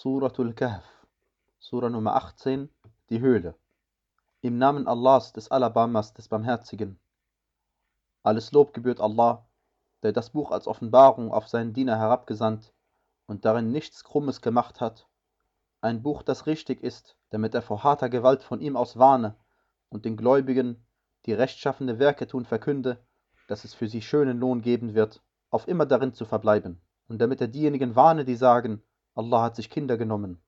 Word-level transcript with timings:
Suratul 0.00 0.54
Kahf, 0.54 0.84
Sura 1.58 1.90
Nummer 1.90 2.14
18, 2.14 2.68
die 3.10 3.18
Höhle. 3.18 3.56
Im 4.42 4.56
Namen 4.56 4.86
Allahs, 4.86 5.32
des 5.32 5.50
Alabamas, 5.50 6.14
des 6.14 6.28
Barmherzigen. 6.28 7.00
Alles 8.22 8.52
Lob 8.52 8.72
gebührt 8.72 9.00
Allah, 9.00 9.48
der 10.04 10.12
das 10.12 10.30
Buch 10.30 10.52
als 10.52 10.68
Offenbarung 10.68 11.32
auf 11.32 11.48
seinen 11.48 11.72
Diener 11.72 11.98
herabgesandt 11.98 12.72
und 13.26 13.44
darin 13.44 13.72
nichts 13.72 14.04
Krummes 14.04 14.40
gemacht 14.40 14.80
hat. 14.80 15.08
Ein 15.80 16.00
Buch, 16.00 16.22
das 16.22 16.46
richtig 16.46 16.80
ist, 16.84 17.16
damit 17.30 17.52
er 17.56 17.62
vor 17.62 17.82
harter 17.82 18.08
Gewalt 18.08 18.44
von 18.44 18.60
ihm 18.60 18.76
aus 18.76 19.00
warne 19.00 19.34
und 19.88 20.04
den 20.04 20.16
Gläubigen, 20.16 20.86
die 21.26 21.32
rechtschaffene 21.32 21.98
Werke 21.98 22.28
tun, 22.28 22.44
verkünde, 22.44 23.04
dass 23.48 23.64
es 23.64 23.74
für 23.74 23.88
sie 23.88 24.02
schönen 24.02 24.38
Lohn 24.38 24.62
geben 24.62 24.94
wird, 24.94 25.20
auf 25.50 25.66
immer 25.66 25.86
darin 25.86 26.12
zu 26.12 26.24
verbleiben, 26.24 26.80
und 27.08 27.18
damit 27.18 27.40
er 27.40 27.48
diejenigen 27.48 27.96
warne, 27.96 28.24
die 28.24 28.36
sagen, 28.36 28.80
Allah 29.18 29.42
hat 29.42 29.56
sich 29.56 29.68
Kinder 29.68 29.96
genommen. 29.96 30.40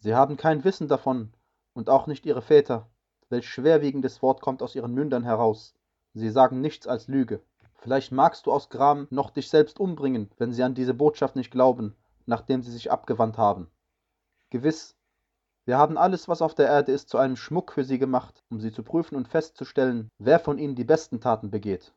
Sie 0.00 0.14
haben 0.14 0.36
kein 0.36 0.62
Wissen 0.62 0.86
davon 0.86 1.32
und 1.72 1.88
auch 1.88 2.06
nicht 2.06 2.26
ihre 2.26 2.42
Väter. 2.42 2.86
Welch 3.30 3.48
schwerwiegendes 3.48 4.20
Wort 4.20 4.42
kommt 4.42 4.62
aus 4.62 4.74
ihren 4.74 4.92
Mündern 4.92 5.24
heraus. 5.24 5.74
Sie 6.12 6.28
sagen 6.28 6.60
nichts 6.60 6.86
als 6.86 7.08
Lüge. 7.08 7.40
Vielleicht 7.78 8.12
magst 8.12 8.44
du 8.44 8.52
aus 8.52 8.68
Gram 8.68 9.06
noch 9.08 9.30
dich 9.30 9.48
selbst 9.48 9.80
umbringen, 9.80 10.30
wenn 10.36 10.52
sie 10.52 10.62
an 10.62 10.74
diese 10.74 10.92
Botschaft 10.92 11.36
nicht 11.36 11.50
glauben, 11.50 11.96
nachdem 12.26 12.62
sie 12.62 12.70
sich 12.70 12.92
abgewandt 12.92 13.38
haben. 13.38 13.70
Gewiss, 14.50 14.94
wir 15.64 15.78
haben 15.78 15.96
alles, 15.96 16.28
was 16.28 16.42
auf 16.42 16.54
der 16.54 16.66
Erde 16.66 16.92
ist, 16.92 17.08
zu 17.08 17.16
einem 17.16 17.36
Schmuck 17.36 17.72
für 17.72 17.84
sie 17.84 17.98
gemacht, 17.98 18.44
um 18.50 18.60
sie 18.60 18.72
zu 18.72 18.82
prüfen 18.82 19.16
und 19.16 19.28
festzustellen, 19.28 20.10
wer 20.18 20.38
von 20.38 20.58
ihnen 20.58 20.74
die 20.74 20.84
besten 20.84 21.22
Taten 21.22 21.50
begeht. 21.50 21.94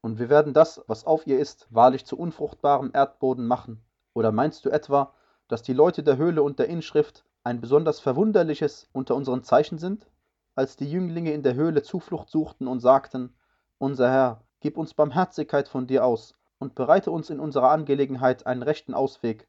Und 0.00 0.20
wir 0.20 0.28
werden 0.28 0.54
das, 0.54 0.80
was 0.86 1.04
auf 1.04 1.26
ihr 1.26 1.40
ist, 1.40 1.66
wahrlich 1.70 2.06
zu 2.06 2.16
unfruchtbarem 2.16 2.92
Erdboden 2.94 3.48
machen. 3.48 3.82
Oder 4.14 4.30
meinst 4.30 4.64
du 4.64 4.70
etwa, 4.70 5.12
dass 5.50 5.62
die 5.62 5.72
Leute 5.72 6.02
der 6.02 6.16
Höhle 6.16 6.42
und 6.42 6.58
der 6.58 6.68
Inschrift 6.68 7.24
ein 7.42 7.60
besonders 7.60 7.98
verwunderliches 7.98 8.88
unter 8.92 9.16
unseren 9.16 9.42
Zeichen 9.42 9.78
sind? 9.78 10.06
Als 10.54 10.76
die 10.76 10.90
Jünglinge 10.90 11.32
in 11.32 11.42
der 11.42 11.54
Höhle 11.54 11.82
Zuflucht 11.82 12.30
suchten 12.30 12.68
und 12.68 12.80
sagten, 12.80 13.34
Unser 13.78 14.10
Herr, 14.10 14.44
gib 14.60 14.76
uns 14.76 14.94
Barmherzigkeit 14.94 15.68
von 15.68 15.86
dir 15.86 16.04
aus 16.04 16.34
und 16.58 16.74
bereite 16.74 17.10
uns 17.10 17.30
in 17.30 17.40
unserer 17.40 17.70
Angelegenheit 17.70 18.46
einen 18.46 18.62
rechten 18.62 18.94
Ausweg. 18.94 19.48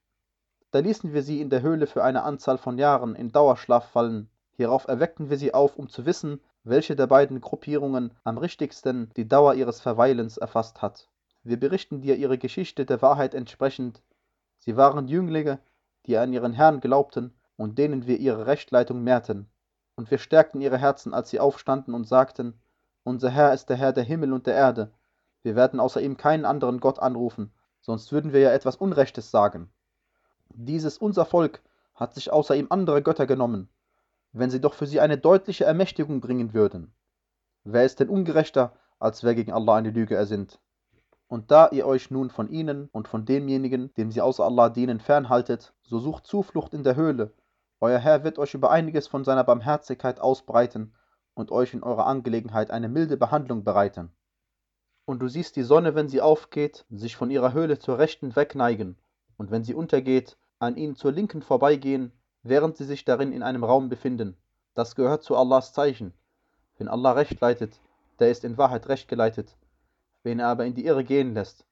Da 0.71 0.79
ließen 0.79 1.13
wir 1.13 1.21
sie 1.21 1.41
in 1.41 1.49
der 1.49 1.61
Höhle 1.61 1.85
für 1.85 2.03
eine 2.03 2.23
Anzahl 2.23 2.57
von 2.57 2.77
Jahren 2.77 3.13
in 3.15 3.31
Dauerschlaf 3.31 3.89
fallen. 3.89 4.29
Hierauf 4.53 4.87
erweckten 4.87 5.29
wir 5.29 5.37
sie 5.37 5.53
auf, 5.53 5.75
um 5.75 5.89
zu 5.89 6.05
wissen, 6.05 6.39
welche 6.63 6.95
der 6.95 7.07
beiden 7.07 7.41
Gruppierungen 7.41 8.13
am 8.23 8.37
richtigsten 8.37 9.11
die 9.17 9.27
Dauer 9.27 9.55
ihres 9.55 9.81
Verweilens 9.81 10.37
erfasst 10.37 10.81
hat. 10.81 11.09
Wir 11.43 11.59
berichten 11.59 12.01
dir 12.01 12.15
ihre 12.15 12.37
Geschichte 12.37 12.85
der 12.85 13.01
Wahrheit 13.01 13.33
entsprechend. 13.33 14.01
Sie 14.59 14.77
waren 14.77 15.07
Jünglinge, 15.07 15.59
die 16.05 16.17
an 16.17 16.33
ihren 16.33 16.53
Herrn 16.53 16.79
glaubten 16.79 17.33
und 17.57 17.77
denen 17.77 18.07
wir 18.07 18.17
ihre 18.17 18.47
Rechtleitung 18.47 19.03
mehrten. 19.03 19.49
Und 19.95 20.09
wir 20.09 20.17
stärkten 20.17 20.61
ihre 20.61 20.77
Herzen, 20.77 21.13
als 21.13 21.29
sie 21.29 21.39
aufstanden 21.39 21.93
und 21.93 22.07
sagten, 22.07 22.59
Unser 23.03 23.29
Herr 23.29 23.53
ist 23.53 23.69
der 23.69 23.77
Herr 23.77 23.93
der 23.93 24.03
Himmel 24.03 24.33
und 24.33 24.47
der 24.47 24.55
Erde. 24.55 24.91
Wir 25.43 25.55
werden 25.55 25.79
außer 25.79 26.01
ihm 26.01 26.17
keinen 26.17 26.45
anderen 26.45 26.79
Gott 26.79 26.99
anrufen, 26.99 27.51
sonst 27.81 28.11
würden 28.11 28.33
wir 28.33 28.39
ja 28.39 28.51
etwas 28.51 28.75
Unrechtes 28.75 29.31
sagen. 29.31 29.71
Dieses 30.49 30.97
unser 30.97 31.25
Volk 31.25 31.61
hat 31.95 32.13
sich 32.13 32.31
außer 32.31 32.55
ihm 32.55 32.67
andere 32.69 33.01
Götter 33.01 33.25
genommen, 33.25 33.69
wenn 34.33 34.49
sie 34.49 34.61
doch 34.61 34.73
für 34.73 34.87
sie 34.87 34.99
eine 34.99 35.17
deutliche 35.17 35.65
Ermächtigung 35.65 36.21
bringen 36.21 36.53
würden. 36.53 36.93
Wer 37.63 37.85
ist 37.85 37.99
denn 37.99 38.09
ungerechter, 38.09 38.73
als 38.99 39.23
wer 39.23 39.35
gegen 39.35 39.51
Allah 39.51 39.75
eine 39.75 39.91
Lüge 39.91 40.15
ersinnt? 40.15 40.59
Und 41.31 41.49
da 41.49 41.69
ihr 41.69 41.87
euch 41.87 42.11
nun 42.11 42.29
von 42.29 42.49
ihnen 42.49 42.89
und 42.91 43.07
von 43.07 43.23
demjenigen, 43.23 43.93
dem 43.93 44.11
sie 44.11 44.19
außer 44.19 44.43
Allah 44.43 44.67
dienen, 44.67 44.99
fernhaltet, 44.99 45.73
so 45.81 45.97
sucht 45.97 46.27
Zuflucht 46.27 46.73
in 46.73 46.83
der 46.83 46.97
Höhle. 46.97 47.31
Euer 47.79 47.99
Herr 47.99 48.25
wird 48.25 48.37
euch 48.37 48.53
über 48.53 48.69
einiges 48.69 49.07
von 49.07 49.23
seiner 49.23 49.45
Barmherzigkeit 49.45 50.19
ausbreiten 50.19 50.93
und 51.33 51.49
euch 51.49 51.73
in 51.73 51.83
eurer 51.83 52.05
Angelegenheit 52.05 52.69
eine 52.69 52.89
milde 52.89 53.15
Behandlung 53.15 53.63
bereiten. 53.63 54.11
Und 55.05 55.19
du 55.19 55.29
siehst 55.29 55.55
die 55.55 55.63
Sonne, 55.63 55.95
wenn 55.95 56.09
sie 56.09 56.19
aufgeht, 56.19 56.83
sich 56.89 57.15
von 57.15 57.31
ihrer 57.31 57.53
Höhle 57.53 57.79
zur 57.79 57.97
Rechten 57.97 58.35
wegneigen, 58.35 58.97
und 59.37 59.51
wenn 59.51 59.63
sie 59.63 59.73
untergeht, 59.73 60.35
an 60.59 60.75
ihnen 60.75 60.97
zur 60.97 61.13
Linken 61.13 61.41
vorbeigehen, 61.41 62.11
während 62.43 62.75
sie 62.75 62.83
sich 62.83 63.05
darin 63.05 63.31
in 63.31 63.41
einem 63.41 63.63
Raum 63.63 63.87
befinden. 63.87 64.35
Das 64.73 64.95
gehört 64.95 65.23
zu 65.23 65.37
Allahs 65.37 65.71
Zeichen. 65.71 66.13
Wenn 66.77 66.89
Allah 66.89 67.13
recht 67.13 67.39
leitet, 67.39 67.79
der 68.19 68.31
ist 68.31 68.43
in 68.43 68.57
Wahrheit 68.57 68.89
recht 68.89 69.07
geleitet 69.07 69.55
Wen 70.23 70.39
er 70.39 70.47
aber 70.47 70.65
in 70.65 70.75
die 70.75 70.85
Irre 70.85 71.03
gehen 71.03 71.33
lässt, 71.33 71.65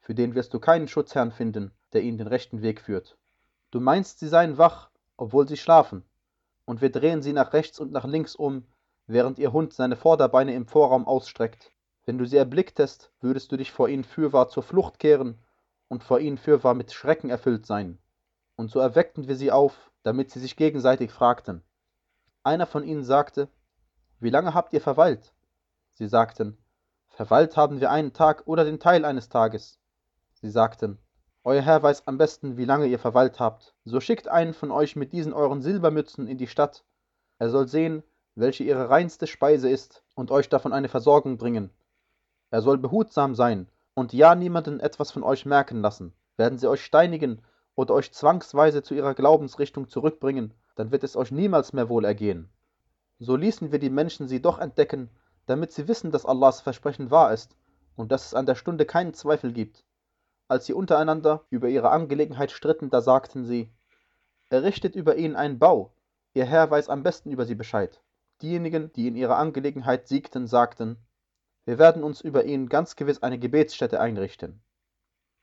für 0.00 0.14
den 0.14 0.34
wirst 0.34 0.52
du 0.54 0.60
keinen 0.60 0.88
Schutzherrn 0.88 1.30
finden, 1.30 1.72
der 1.92 2.02
ihn 2.02 2.18
den 2.18 2.26
rechten 2.26 2.62
Weg 2.62 2.80
führt. 2.80 3.16
Du 3.70 3.80
meinst, 3.80 4.18
sie 4.18 4.28
seien 4.28 4.58
wach, 4.58 4.90
obwohl 5.16 5.46
sie 5.46 5.56
schlafen, 5.56 6.04
und 6.64 6.80
wir 6.80 6.90
drehen 6.90 7.22
sie 7.22 7.32
nach 7.32 7.52
rechts 7.52 7.78
und 7.78 7.92
nach 7.92 8.04
links 8.04 8.34
um, 8.34 8.66
während 9.06 9.38
ihr 9.38 9.52
Hund 9.52 9.72
seine 9.72 9.96
Vorderbeine 9.96 10.54
im 10.54 10.66
Vorraum 10.66 11.06
ausstreckt. 11.06 11.72
Wenn 12.04 12.18
du 12.18 12.24
sie 12.26 12.36
erblicktest, 12.36 13.12
würdest 13.20 13.52
du 13.52 13.56
dich 13.56 13.70
vor 13.70 13.88
ihnen 13.88 14.04
fürwahr 14.04 14.48
zur 14.48 14.62
Flucht 14.62 14.98
kehren 14.98 15.38
und 15.88 16.02
vor 16.02 16.18
ihnen 16.18 16.38
fürwahr 16.38 16.74
mit 16.74 16.92
Schrecken 16.92 17.30
erfüllt 17.30 17.66
sein. 17.66 17.98
Und 18.56 18.70
so 18.70 18.80
erweckten 18.80 19.28
wir 19.28 19.36
sie 19.36 19.52
auf, 19.52 19.92
damit 20.02 20.30
sie 20.30 20.40
sich 20.40 20.56
gegenseitig 20.56 21.12
fragten. 21.12 21.62
Einer 22.42 22.66
von 22.66 22.84
ihnen 22.84 23.04
sagte, 23.04 23.48
Wie 24.18 24.30
lange 24.30 24.54
habt 24.54 24.72
ihr 24.72 24.80
verweilt? 24.80 25.32
Sie 25.94 26.08
sagten, 26.08 26.58
Verweilt 27.14 27.58
haben 27.58 27.80
wir 27.80 27.90
einen 27.90 28.14
Tag 28.14 28.44
oder 28.46 28.64
den 28.64 28.80
Teil 28.80 29.04
eines 29.04 29.28
Tages. 29.28 29.78
Sie 30.40 30.48
sagten, 30.48 30.98
Euer 31.44 31.60
Herr 31.60 31.82
weiß 31.82 32.06
am 32.06 32.16
besten, 32.16 32.56
wie 32.56 32.64
lange 32.64 32.86
ihr 32.86 32.98
verweilt 32.98 33.38
habt. 33.38 33.74
So 33.84 34.00
schickt 34.00 34.28
einen 34.28 34.54
von 34.54 34.70
euch 34.70 34.96
mit 34.96 35.12
diesen 35.12 35.34
euren 35.34 35.60
Silbermützen 35.60 36.26
in 36.26 36.38
die 36.38 36.46
Stadt. 36.46 36.84
Er 37.38 37.50
soll 37.50 37.68
sehen, 37.68 38.02
welche 38.34 38.64
ihre 38.64 38.88
reinste 38.88 39.26
Speise 39.26 39.68
ist, 39.68 40.02
und 40.14 40.30
euch 40.30 40.48
davon 40.48 40.72
eine 40.72 40.88
Versorgung 40.88 41.36
bringen. 41.36 41.68
Er 42.50 42.62
soll 42.62 42.78
behutsam 42.78 43.34
sein 43.34 43.68
und 43.92 44.14
ja 44.14 44.34
niemanden 44.34 44.80
etwas 44.80 45.10
von 45.10 45.22
euch 45.22 45.44
merken 45.44 45.82
lassen. 45.82 46.14
Werden 46.38 46.58
sie 46.58 46.68
euch 46.68 46.82
steinigen 46.82 47.42
oder 47.74 47.92
euch 47.92 48.12
zwangsweise 48.12 48.82
zu 48.82 48.94
ihrer 48.94 49.12
Glaubensrichtung 49.12 49.86
zurückbringen, 49.86 50.54
dann 50.76 50.90
wird 50.92 51.04
es 51.04 51.16
euch 51.16 51.30
niemals 51.30 51.74
mehr 51.74 51.90
wohl 51.90 52.06
ergehen. 52.06 52.48
So 53.18 53.36
ließen 53.36 53.70
wir 53.70 53.78
die 53.78 53.90
Menschen 53.90 54.28
sie 54.28 54.40
doch 54.40 54.58
entdecken 54.58 55.10
damit 55.46 55.72
sie 55.72 55.88
wissen, 55.88 56.10
dass 56.10 56.26
Allahs 56.26 56.60
Versprechen 56.60 57.10
wahr 57.10 57.32
ist 57.32 57.56
und 57.96 58.12
dass 58.12 58.26
es 58.26 58.34
an 58.34 58.46
der 58.46 58.54
Stunde 58.54 58.86
keinen 58.86 59.14
Zweifel 59.14 59.52
gibt. 59.52 59.84
Als 60.48 60.66
sie 60.66 60.72
untereinander 60.72 61.44
über 61.50 61.68
ihre 61.68 61.90
Angelegenheit 61.90 62.50
stritten, 62.50 62.90
da 62.90 63.00
sagten 63.00 63.44
sie, 63.44 63.72
errichtet 64.50 64.94
über 64.94 65.16
ihn 65.16 65.34
einen 65.34 65.58
Bau, 65.58 65.94
ihr 66.34 66.44
Herr 66.44 66.70
weiß 66.70 66.88
am 66.88 67.02
besten 67.02 67.30
über 67.30 67.44
sie 67.44 67.54
Bescheid. 67.54 68.00
Diejenigen, 68.40 68.92
die 68.92 69.08
in 69.08 69.16
ihrer 69.16 69.36
Angelegenheit 69.38 70.08
siegten, 70.08 70.46
sagten, 70.46 70.96
wir 71.64 71.78
werden 71.78 72.02
uns 72.02 72.20
über 72.20 72.44
ihn 72.44 72.68
ganz 72.68 72.96
gewiss 72.96 73.22
eine 73.22 73.38
Gebetsstätte 73.38 74.00
einrichten. 74.00 74.62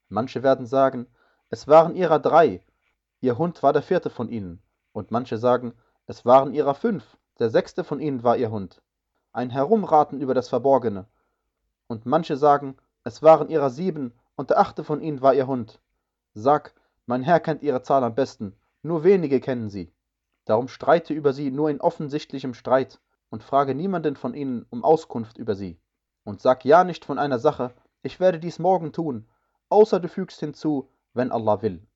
Manche 0.09 0.43
werden 0.43 0.65
sagen, 0.65 1.07
es 1.49 1.67
waren 1.67 1.95
ihrer 1.95 2.19
drei, 2.19 2.61
ihr 3.21 3.37
Hund 3.37 3.63
war 3.63 3.73
der 3.73 3.83
vierte 3.83 4.09
von 4.09 4.29
ihnen, 4.29 4.61
und 4.91 5.11
manche 5.11 5.37
sagen, 5.37 5.73
es 6.07 6.25
waren 6.25 6.53
ihrer 6.53 6.75
fünf, 6.75 7.17
der 7.39 7.49
sechste 7.49 7.83
von 7.83 7.99
ihnen 7.99 8.23
war 8.23 8.37
ihr 8.37 8.51
Hund 8.51 8.81
ein 9.39 9.49
Herumraten 9.49 10.19
über 10.19 10.33
das 10.33 10.49
Verborgene. 10.49 11.07
Und 11.87 12.05
manche 12.05 12.35
sagen, 12.35 12.75
es 13.05 13.23
waren 13.23 13.49
ihrer 13.49 13.69
sieben, 13.69 14.13
und 14.35 14.49
der 14.49 14.59
achte 14.59 14.83
von 14.83 15.01
ihnen 15.01 15.21
war 15.21 15.33
ihr 15.33 15.47
Hund. 15.47 15.79
Sag, 16.33 16.73
mein 17.05 17.23
Herr 17.23 17.39
kennt 17.39 17.63
ihre 17.63 17.81
Zahl 17.81 18.03
am 18.03 18.15
besten, 18.15 18.55
nur 18.83 19.05
wenige 19.05 19.39
kennen 19.39 19.69
sie. 19.69 19.93
Darum 20.43 20.67
streite 20.67 21.13
über 21.13 21.31
sie 21.31 21.51
nur 21.51 21.69
in 21.69 21.79
offensichtlichem 21.79 22.53
Streit 22.53 22.99
und 23.29 23.41
frage 23.41 23.75
niemanden 23.75 24.17
von 24.17 24.33
ihnen 24.33 24.65
um 24.69 24.83
Auskunft 24.83 25.37
über 25.37 25.55
sie. 25.55 25.79
Und 26.25 26.41
sag 26.41 26.65
ja 26.65 26.83
nicht 26.83 27.05
von 27.05 27.17
einer 27.17 27.39
Sache, 27.39 27.73
ich 28.03 28.19
werde 28.19 28.39
dies 28.39 28.59
morgen 28.59 28.91
tun, 28.91 29.25
außer 29.69 30.01
du 30.01 30.09
fügst 30.09 30.41
hinzu, 30.41 30.89
wenn 31.13 31.31
Allah 31.31 31.61
will. 31.61 31.87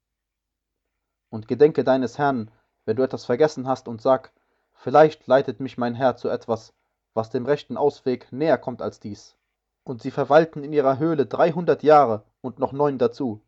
Und 1.30 1.50
gedenke 1.50 1.84
deines 1.84 2.18
Herrn, 2.18 2.52
wenn 2.86 2.96
du 2.96 3.04
etwas 3.04 3.26
vergessen 3.26 3.68
hast, 3.68 3.90
und 3.90 4.02
sag, 4.02 4.32
vielleicht 4.74 5.28
leitet 5.28 5.60
mich 5.60 5.78
mein 5.78 5.96
Herr 5.96 6.16
zu 6.16 6.30
etwas, 6.30 6.74
was 7.14 7.30
dem 7.30 7.46
rechten 7.46 7.78
Ausweg 7.78 8.32
näher 8.32 8.58
kommt 8.58 8.82
als 8.82 9.00
dies. 9.00 9.36
Und 9.84 10.02
sie 10.02 10.12
verweilten 10.12 10.64
in 10.64 10.74
ihrer 10.74 10.98
Höhle 10.98 11.26
dreihundert 11.26 11.84
Jahre 11.84 12.24
und 12.42 12.60
noch 12.60 12.72
neun 12.72 12.98
dazu. 12.98 13.42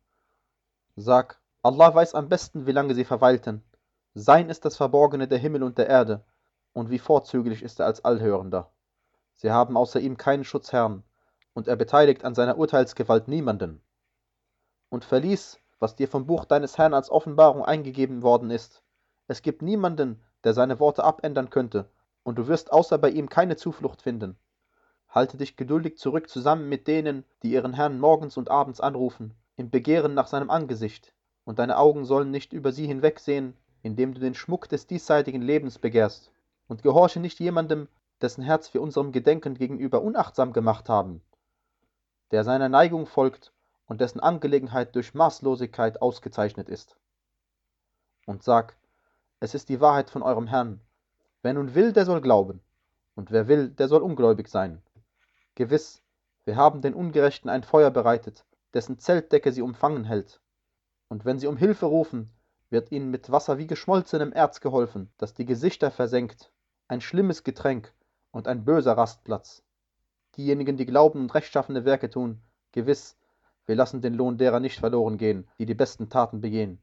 Sag, 0.95 1.39
Allah 1.62 1.94
weiß 1.94 2.13
am 2.15 2.29
besten, 2.29 2.67
wie 2.67 2.71
lange 2.71 2.94
sie 2.94 3.06
verweilten. 3.06 3.63
Sein 4.13 4.50
ist 4.50 4.65
das 4.65 4.77
Verborgene 4.77 5.27
der 5.27 5.39
Himmel 5.39 5.63
und 5.63 5.77
der 5.77 5.88
Erde, 5.88 6.23
und 6.73 6.89
wie 6.89 7.00
vorzüglich 7.00 7.63
ist 7.63 7.79
er 7.79 7.85
als 7.85 8.06
Allhörender. 8.06 8.71
Sie 9.35 9.51
haben 9.51 9.75
außer 9.75 10.00
ihm 10.00 10.17
keinen 10.17 10.44
Schutzherrn, 10.44 11.03
und 11.53 11.67
er 11.67 11.75
beteiligt 11.75 12.23
an 12.23 12.35
seiner 12.35 12.57
Urteilsgewalt 12.57 13.27
niemanden. 13.27 13.81
Und 14.89 15.06
verlies, 15.06 15.59
was 15.79 15.95
dir 15.95 16.07
vom 16.07 16.25
Buch 16.25 16.45
deines 16.45 16.77
Herrn 16.77 16.94
als 16.94 17.09
Offenbarung 17.09 17.65
eingegeben 17.65 18.21
worden 18.21 18.51
ist. 18.51 18.83
Es 19.27 19.41
gibt 19.41 19.62
niemanden, 19.62 20.23
der 20.44 20.53
seine 20.53 20.79
Worte 20.79 21.03
abändern 21.03 21.50
könnte, 21.50 21.89
und 22.25 22.39
du 22.39 22.48
wirst 22.48 22.74
außer 22.74 22.98
bei 22.98 23.12
ihm 23.12 23.30
keine 23.30 23.56
Zuflucht 23.56 24.01
finden. 24.01 24.36
Halte 25.07 25.38
dich 25.38 25.56
geduldig 25.56 25.98
zurück 25.98 26.27
zusammen 26.27 26.68
mit 26.68 26.88
denen, 26.88 27.24
die 27.44 27.51
ihren 27.51 27.74
Herrn 27.74 28.00
morgens 28.00 28.36
und 28.36 28.50
abends 28.50 28.81
anrufen, 28.81 29.36
im 29.56 29.69
Begehren 29.69 30.16
nach 30.16 30.27
seinem 30.27 30.50
Angesicht. 30.50 31.13
und 31.45 31.60
deine 31.60 31.77
Augen 31.77 32.06
sollen 32.06 32.31
nicht 32.31 32.54
über 32.54 32.72
sie 32.72 32.88
hinwegsehen, 32.88 33.56
indem 33.83 34.16
du 34.16 34.19
den 34.19 34.33
Schmuck 34.33 34.68
des 34.68 34.88
diesseitigen 34.88 35.44
Lebens 35.44 35.77
begehrst, 35.77 36.31
und 36.68 36.81
gehorche 36.81 37.19
nicht 37.19 37.39
jemandem, 37.39 37.88
dessen 38.19 38.44
Herz 38.44 38.74
wir 38.74 38.81
unserem 38.81 39.12
Gedenken 39.12 39.54
gegenüber 39.54 40.01
unachtsam 40.01 40.54
gemacht 40.54 40.89
haben, 40.89 41.22
der 42.31 42.44
seiner 42.44 42.69
Neigung 42.69 43.06
folgt 43.06 43.54
und 43.86 44.01
dessen 44.01 44.19
Angelegenheit 44.19 44.95
durch 44.95 45.13
Maßlosigkeit 45.13 46.01
ausgezeichnet 46.01 46.68
ist. 46.68 46.98
Und 48.25 48.42
sag, 48.42 48.75
es 49.39 49.54
ist 49.54 49.69
die 49.69 49.80
Wahrheit 49.80 50.10
von 50.10 50.24
eurem 50.24 50.48
Herrn, 50.48 50.81
wer 51.45 51.53
nun 51.53 51.75
will, 51.75 51.94
der 51.94 52.06
soll 52.06 52.21
glauben, 52.21 52.59
und 53.13 53.30
wer 53.30 53.47
will, 53.47 53.69
der 53.69 53.88
soll 53.88 54.01
ungläubig 54.01 54.47
sein. 54.47 54.81
Gewiss, 55.53 56.01
wir 56.44 56.56
haben 56.56 56.81
den 56.81 56.95
Ungerechten 56.95 57.50
ein 57.50 57.62
Feuer 57.62 57.92
bereitet, 57.92 58.47
dessen 58.74 58.97
Zeltdecke 58.97 59.51
sie 59.51 59.62
umfangen 59.62 60.06
hält. 60.06 60.42
Und 61.07 61.24
wenn 61.24 61.38
sie 61.38 61.45
um 61.45 61.56
Hilfe 61.56 61.86
rufen, 61.86 62.31
wird 62.71 62.92
ihnen 62.92 63.12
mit 63.12 63.31
Wasser 63.31 63.59
wie 63.59 63.68
geschmolzenem 63.68 64.33
Erz 64.33 64.59
geholfen, 64.59 65.12
das 65.19 65.36
die 65.36 65.45
Gesichter 65.45 65.92
versenkt, 65.92 66.51
ein 66.88 67.00
schlimmes 67.00 67.44
Getränk 67.44 67.94
und 68.31 68.48
ein 68.48 68.65
böser 68.65 68.98
Rastplatz. 68.98 69.62
Diejenigen, 70.38 70.77
die 70.77 70.88
glauben 70.88 71.19
und 71.21 71.36
rechtschaffene 71.36 71.86
Werke 71.86 72.09
tun, 72.09 72.41
gewiss, 72.71 73.19
wir 73.68 73.75
lassen 73.75 74.01
den 74.01 74.15
Lohn 74.15 74.39
derer 74.39 74.59
nicht 74.59 74.80
verloren 74.80 75.19
gehen, 75.19 75.48
die 75.59 75.68
die 75.68 75.75
besten 75.75 76.09
Taten 76.09 76.41
begehen. 76.41 76.81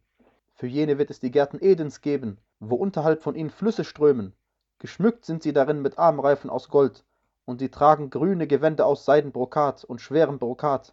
Für 0.55 0.69
jene 0.69 0.99
wird 0.99 1.11
es 1.11 1.19
die 1.19 1.33
Gärten 1.33 1.59
Edens 1.61 2.01
geben, 2.01 2.39
wo 2.61 2.77
unterhalb 2.77 3.25
von 3.25 3.35
ihnen 3.35 3.51
Flüsse 3.51 3.83
strömen. 3.83 4.37
Geschmückt 4.83 5.25
sind 5.25 5.45
sie 5.45 5.53
darin 5.53 5.81
mit 5.81 5.97
Armreifen 5.97 6.51
aus 6.51 6.69
Gold, 6.69 7.05
und 7.45 7.61
sie 7.61 7.69
tragen 7.69 8.11
grüne 8.11 8.49
Gewänder 8.49 8.85
aus 8.85 9.05
Seidenbrokat 9.05 9.85
und 9.85 10.01
schwerem 10.01 10.41
Brokat, 10.41 10.93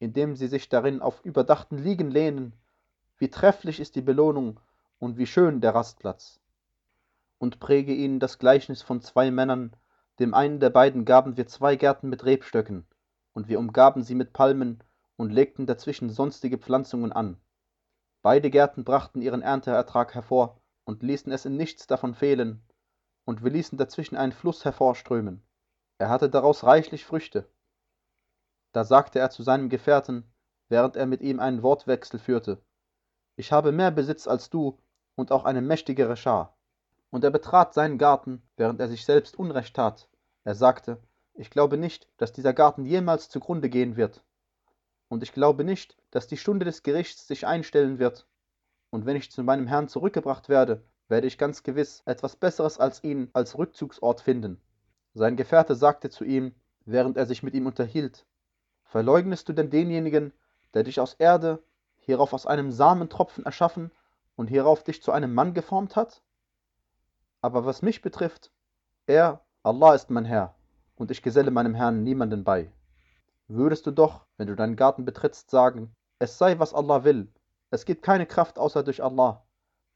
indem 0.00 0.34
sie 0.34 0.48
sich 0.48 0.68
darin 0.68 1.00
auf 1.00 1.24
überdachten 1.24 1.78
Liegen 1.78 2.10
lehnen. 2.10 2.54
Wie 3.18 3.30
trefflich 3.30 3.78
ist 3.78 3.94
die 3.94 4.02
Belohnung 4.02 4.58
und 4.98 5.16
wie 5.16 5.28
schön 5.28 5.60
der 5.60 5.76
Rastplatz. 5.76 6.40
Und 7.38 7.60
präge 7.60 7.94
ihnen 7.94 8.18
das 8.18 8.40
Gleichnis 8.40 8.82
von 8.82 9.00
zwei 9.00 9.30
Männern, 9.30 9.76
dem 10.18 10.34
einen 10.34 10.58
der 10.58 10.70
beiden 10.70 11.04
gaben 11.04 11.36
wir 11.36 11.46
zwei 11.46 11.76
Gärten 11.76 12.08
mit 12.08 12.24
Rebstöcken, 12.24 12.84
und 13.32 13.46
wir 13.46 13.60
umgaben 13.60 14.02
sie 14.02 14.16
mit 14.16 14.32
Palmen 14.32 14.82
und 15.16 15.30
legten 15.30 15.66
dazwischen 15.66 16.10
sonstige 16.10 16.58
Pflanzungen 16.58 17.12
an. 17.12 17.36
Beide 18.22 18.50
Gärten 18.50 18.82
brachten 18.82 19.22
ihren 19.22 19.42
Ernteertrag 19.42 20.16
hervor 20.16 20.58
und 20.82 21.04
ließen 21.04 21.30
es 21.30 21.44
in 21.44 21.56
nichts 21.56 21.86
davon 21.86 22.16
fehlen, 22.16 22.64
und 23.24 23.44
wir 23.44 23.50
ließen 23.50 23.78
dazwischen 23.78 24.16
einen 24.16 24.32
Fluss 24.32 24.64
hervorströmen. 24.64 25.42
Er 25.98 26.08
hatte 26.08 26.30
daraus 26.30 26.64
reichlich 26.64 27.04
Früchte. 27.04 27.48
Da 28.72 28.84
sagte 28.84 29.18
er 29.18 29.30
zu 29.30 29.42
seinem 29.42 29.68
Gefährten, 29.68 30.24
während 30.68 30.96
er 30.96 31.06
mit 31.06 31.20
ihm 31.20 31.40
einen 31.40 31.62
Wortwechsel 31.62 32.18
führte, 32.18 32.62
Ich 33.36 33.52
habe 33.52 33.72
mehr 33.72 33.90
Besitz 33.90 34.26
als 34.26 34.50
du 34.50 34.78
und 35.16 35.32
auch 35.32 35.44
eine 35.44 35.60
mächtigere 35.60 36.16
Schar. 36.16 36.56
Und 37.10 37.24
er 37.24 37.30
betrat 37.30 37.74
seinen 37.74 37.98
Garten, 37.98 38.42
während 38.56 38.80
er 38.80 38.88
sich 38.88 39.04
selbst 39.04 39.38
Unrecht 39.38 39.74
tat, 39.74 40.08
er 40.44 40.54
sagte, 40.54 40.98
ich 41.34 41.50
glaube 41.50 41.76
nicht, 41.76 42.08
dass 42.16 42.32
dieser 42.32 42.52
Garten 42.52 42.84
jemals 42.84 43.28
zugrunde 43.28 43.68
gehen 43.68 43.96
wird. 43.96 44.22
Und 45.08 45.22
ich 45.22 45.32
glaube 45.32 45.64
nicht, 45.64 45.96
dass 46.10 46.28
die 46.28 46.36
Stunde 46.36 46.64
des 46.64 46.82
Gerichts 46.82 47.26
sich 47.26 47.46
einstellen 47.46 47.98
wird. 47.98 48.26
Und 48.90 49.06
wenn 49.06 49.16
ich 49.16 49.30
zu 49.30 49.42
meinem 49.42 49.66
Herrn 49.66 49.88
zurückgebracht 49.88 50.48
werde, 50.48 50.82
werde 51.10 51.26
ich 51.26 51.38
ganz 51.38 51.62
gewiss 51.62 52.02
etwas 52.06 52.36
Besseres 52.36 52.78
als 52.78 53.04
ihn 53.04 53.28
als 53.32 53.58
Rückzugsort 53.58 54.20
finden. 54.20 54.60
Sein 55.12 55.36
Gefährte 55.36 55.74
sagte 55.74 56.08
zu 56.08 56.24
ihm, 56.24 56.54
während 56.84 57.16
er 57.16 57.26
sich 57.26 57.42
mit 57.42 57.54
ihm 57.54 57.66
unterhielt, 57.66 58.24
Verleugnest 58.90 59.48
du 59.48 59.52
denn 59.52 59.70
denjenigen, 59.70 60.32
der 60.74 60.82
dich 60.82 60.98
aus 60.98 61.14
Erde, 61.14 61.62
hierauf 61.98 62.32
aus 62.32 62.44
einem 62.44 62.72
Samentropfen 62.72 63.44
erschaffen 63.44 63.92
und 64.34 64.48
hierauf 64.48 64.82
dich 64.82 65.00
zu 65.00 65.12
einem 65.12 65.32
Mann 65.32 65.54
geformt 65.54 65.94
hat? 65.94 66.22
Aber 67.40 67.64
was 67.64 67.82
mich 67.82 68.02
betrifft, 68.02 68.50
er 69.06 69.44
Allah 69.62 69.94
ist 69.94 70.10
mein 70.10 70.24
Herr, 70.24 70.56
und 70.96 71.12
ich 71.12 71.22
geselle 71.22 71.52
meinem 71.52 71.76
Herrn 71.76 72.02
niemanden 72.02 72.42
bei. 72.42 72.72
Würdest 73.46 73.86
du 73.86 73.92
doch, 73.92 74.26
wenn 74.36 74.48
du 74.48 74.56
deinen 74.56 74.74
Garten 74.74 75.04
betrittst, 75.04 75.50
sagen, 75.50 75.94
es 76.18 76.36
sei, 76.36 76.58
was 76.58 76.74
Allah 76.74 77.04
will, 77.04 77.32
es 77.70 77.84
gibt 77.84 78.02
keine 78.02 78.26
Kraft 78.26 78.58
außer 78.58 78.82
durch 78.82 79.04
Allah. 79.04 79.44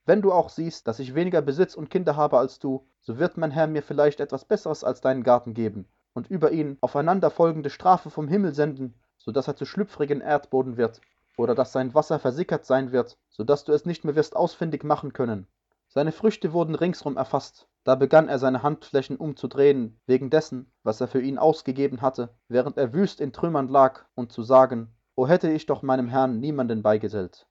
Wenn 0.06 0.20
du 0.20 0.32
auch 0.32 0.50
siehst, 0.50 0.86
dass 0.86 0.98
ich 0.98 1.14
weniger 1.14 1.40
Besitz 1.40 1.74
und 1.74 1.88
Kinder 1.88 2.14
habe 2.14 2.38
als 2.38 2.58
du, 2.58 2.86
so 3.00 3.18
wird 3.18 3.38
mein 3.38 3.50
Herr 3.50 3.66
mir 3.66 3.82
vielleicht 3.82 4.20
etwas 4.20 4.44
Besseres 4.44 4.84
als 4.84 5.00
deinen 5.00 5.22
Garten 5.22 5.54
geben 5.54 5.88
und 6.12 6.28
über 6.28 6.52
ihn 6.52 6.76
aufeinanderfolgende 6.82 7.70
Strafe 7.70 8.10
vom 8.10 8.28
Himmel 8.28 8.54
senden, 8.54 8.94
so 9.16 9.32
dass 9.32 9.48
er 9.48 9.56
zu 9.56 9.64
schlüpfrigen 9.64 10.20
Erdboden 10.20 10.76
wird, 10.76 11.00
oder 11.38 11.54
dass 11.54 11.72
sein 11.72 11.94
Wasser 11.94 12.18
versickert 12.18 12.66
sein 12.66 12.92
wird, 12.92 13.16
so 13.30 13.44
dass 13.44 13.64
du 13.64 13.72
es 13.72 13.86
nicht 13.86 14.04
mehr 14.04 14.14
wirst 14.14 14.36
ausfindig 14.36 14.84
machen 14.84 15.14
können. 15.14 15.46
Seine 15.88 16.12
Früchte 16.12 16.52
wurden 16.52 16.74
ringsrum 16.74 17.16
erfasst, 17.16 17.66
da 17.84 17.94
begann 17.94 18.28
er 18.28 18.38
seine 18.38 18.62
Handflächen 18.62 19.16
umzudrehen, 19.16 20.00
wegen 20.06 20.28
dessen, 20.28 20.70
was 20.82 21.00
er 21.00 21.08
für 21.08 21.22
ihn 21.22 21.38
ausgegeben 21.38 22.02
hatte, 22.02 22.28
während 22.48 22.76
er 22.76 22.92
wüst 22.92 23.20
in 23.20 23.32
Trümmern 23.32 23.68
lag, 23.68 24.04
und 24.14 24.32
zu 24.32 24.42
sagen, 24.42 24.94
O 25.16 25.26
hätte 25.26 25.50
ich 25.50 25.66
doch 25.66 25.82
meinem 25.82 26.08
Herrn 26.08 26.40
niemanden 26.40 26.82
beigesellt. 26.82 27.46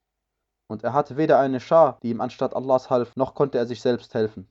Und 0.66 0.84
er 0.84 0.92
hatte 0.92 1.16
weder 1.16 1.38
eine 1.38 1.60
Schar, 1.60 1.98
die 2.02 2.10
ihm 2.10 2.20
anstatt 2.20 2.54
Allahs 2.54 2.90
half, 2.90 3.16
noch 3.16 3.34
konnte 3.34 3.58
er 3.58 3.66
sich 3.66 3.82
selbst 3.82 4.14
helfen. 4.14 4.48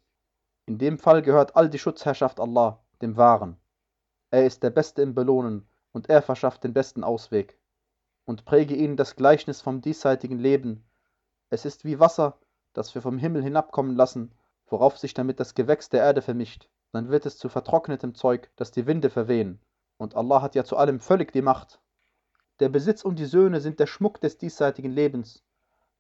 In 0.66 0.78
dem 0.78 0.98
Fall 0.98 1.22
gehört 1.22 1.56
all 1.56 1.70
die 1.70 1.80
Schutzherrschaft 1.80 2.40
Allah, 2.40 2.80
dem 3.02 3.18
Wahren. 3.18 3.58
Er 4.30 4.46
ist 4.46 4.64
der 4.64 4.70
Beste 4.70 5.02
im 5.02 5.14
Belohnen, 5.14 5.68
und 5.92 6.10
er 6.10 6.22
verschafft 6.22 6.64
den 6.64 6.74
besten 6.74 7.04
Ausweg. 7.04 7.60
Und 8.26 8.46
präge 8.46 8.76
ihnen 8.76 8.96
das 8.96 9.16
Gleichnis 9.16 9.62
vom 9.62 9.82
diesseitigen 9.82 10.40
Leben. 10.40 10.86
Es 11.50 11.66
ist 11.66 11.84
wie 11.84 12.00
Wasser, 12.00 12.38
das 12.74 12.96
wir 12.96 13.02
vom 13.02 13.18
Himmel 13.18 13.44
hinabkommen 13.44 13.96
lassen, 13.96 14.34
worauf 14.68 14.98
sich 14.98 15.14
damit 15.14 15.40
das 15.40 15.54
Gewächs 15.54 15.90
der 15.90 16.02
Erde 16.02 16.22
vermischt, 16.22 16.70
dann 16.92 17.10
wird 17.10 17.26
es 17.26 17.38
zu 17.38 17.50
vertrocknetem 17.50 18.16
Zeug, 18.16 18.50
das 18.56 18.72
die 18.72 18.88
Winde 18.88 19.10
verwehen. 19.10 19.60
Und 19.98 20.16
Allah 20.16 20.42
hat 20.42 20.56
ja 20.56 20.64
zu 20.64 20.78
allem 20.78 21.00
völlig 21.00 21.32
die 21.32 21.42
Macht. 21.42 21.80
Der 22.60 22.70
Besitz 22.70 23.04
und 23.04 23.18
die 23.20 23.26
Söhne 23.26 23.62
sind 23.62 23.80
der 23.80 23.88
Schmuck 23.88 24.22
des 24.22 24.38
diesseitigen 24.38 24.92
Lebens. 24.92 25.44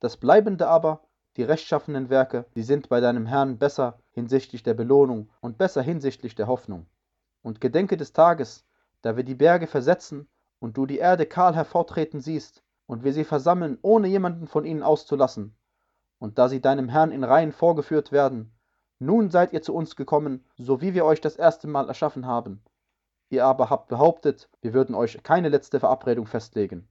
Das 0.03 0.17
Bleibende 0.17 0.67
aber, 0.67 0.99
die 1.37 1.43
rechtschaffenen 1.43 2.09
Werke, 2.09 2.45
die 2.55 2.63
sind 2.63 2.89
bei 2.89 2.99
deinem 2.99 3.25
Herrn 3.25 3.57
besser 3.57 3.99
hinsichtlich 4.11 4.61
der 4.61 4.73
Belohnung 4.73 5.29
und 5.39 5.57
besser 5.57 5.81
hinsichtlich 5.81 6.35
der 6.35 6.47
Hoffnung. 6.47 6.87
Und 7.41 7.61
gedenke 7.61 7.95
des 7.95 8.11
Tages, 8.11 8.65
da 9.01 9.15
wir 9.15 9.23
die 9.23 9.33
Berge 9.33 9.65
versetzen 9.65 10.27
und 10.59 10.75
du 10.75 10.85
die 10.85 10.97
Erde 10.97 11.25
kahl 11.25 11.55
hervortreten 11.55 12.19
siehst 12.19 12.63
und 12.85 13.05
wir 13.05 13.13
sie 13.13 13.23
versammeln, 13.23 13.77
ohne 13.81 14.09
jemanden 14.09 14.49
von 14.49 14.65
ihnen 14.65 14.83
auszulassen. 14.83 15.55
Und 16.19 16.37
da 16.37 16.49
sie 16.49 16.59
deinem 16.59 16.89
Herrn 16.89 17.13
in 17.13 17.23
Reihen 17.23 17.53
vorgeführt 17.53 18.11
werden, 18.11 18.53
nun 18.99 19.29
seid 19.29 19.53
ihr 19.53 19.61
zu 19.61 19.73
uns 19.73 19.95
gekommen, 19.95 20.43
so 20.57 20.81
wie 20.81 20.93
wir 20.93 21.05
euch 21.05 21.21
das 21.21 21.37
erste 21.37 21.69
Mal 21.69 21.87
erschaffen 21.87 22.25
haben. 22.27 22.61
Ihr 23.29 23.45
aber 23.45 23.69
habt 23.69 23.87
behauptet, 23.87 24.49
wir 24.59 24.73
würden 24.73 24.95
euch 24.95 25.23
keine 25.23 25.47
letzte 25.47 25.79
Verabredung 25.79 26.25
festlegen. 26.25 26.89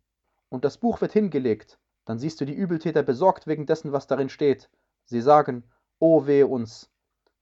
Und 0.49 0.65
das 0.65 0.79
Buch 0.79 1.03
wird 1.03 1.13
hingelegt, 1.13 1.79
dann 2.05 2.19
siehst 2.19 2.41
du 2.41 2.45
die 2.45 2.55
Übeltäter 2.55 3.03
besorgt 3.03 3.47
wegen 3.47 3.67
dessen, 3.67 3.93
was 3.93 4.07
darin 4.07 4.29
steht. 4.29 4.71
Sie 5.05 5.21
sagen, 5.21 5.65
O 5.99 6.27
wehe 6.27 6.47
uns. 6.47 6.91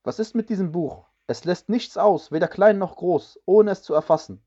Was 0.03 0.19
ist 0.19 0.35
mit 0.35 0.51
diesem 0.51 0.73
Buch? 0.73 1.07
Es 1.27 1.45
lässt 1.45 1.69
nichts 1.69 1.97
aus, 1.97 2.33
weder 2.33 2.49
klein 2.49 2.79
noch 2.79 2.97
groß, 2.97 3.41
ohne 3.47 3.71
es 3.71 3.83
zu 3.83 3.95
erfassen. 3.95 4.43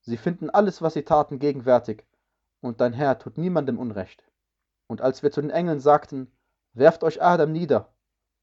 Sie 0.00 0.16
finden 0.16 0.50
alles, 0.50 0.82
was 0.82 0.94
sie 0.94 1.02
taten, 1.02 1.38
gegenwärtig, 1.38 2.04
und 2.60 2.80
dein 2.80 2.92
Herr 2.92 3.18
tut 3.18 3.38
niemandem 3.38 3.78
Unrecht. 3.78 4.24
Und 4.86 5.00
als 5.00 5.22
wir 5.22 5.30
zu 5.30 5.40
den 5.40 5.50
Engeln 5.50 5.80
sagten, 5.80 6.30
werft 6.72 7.04
euch 7.04 7.22
Adam 7.22 7.52
nieder, 7.52 7.92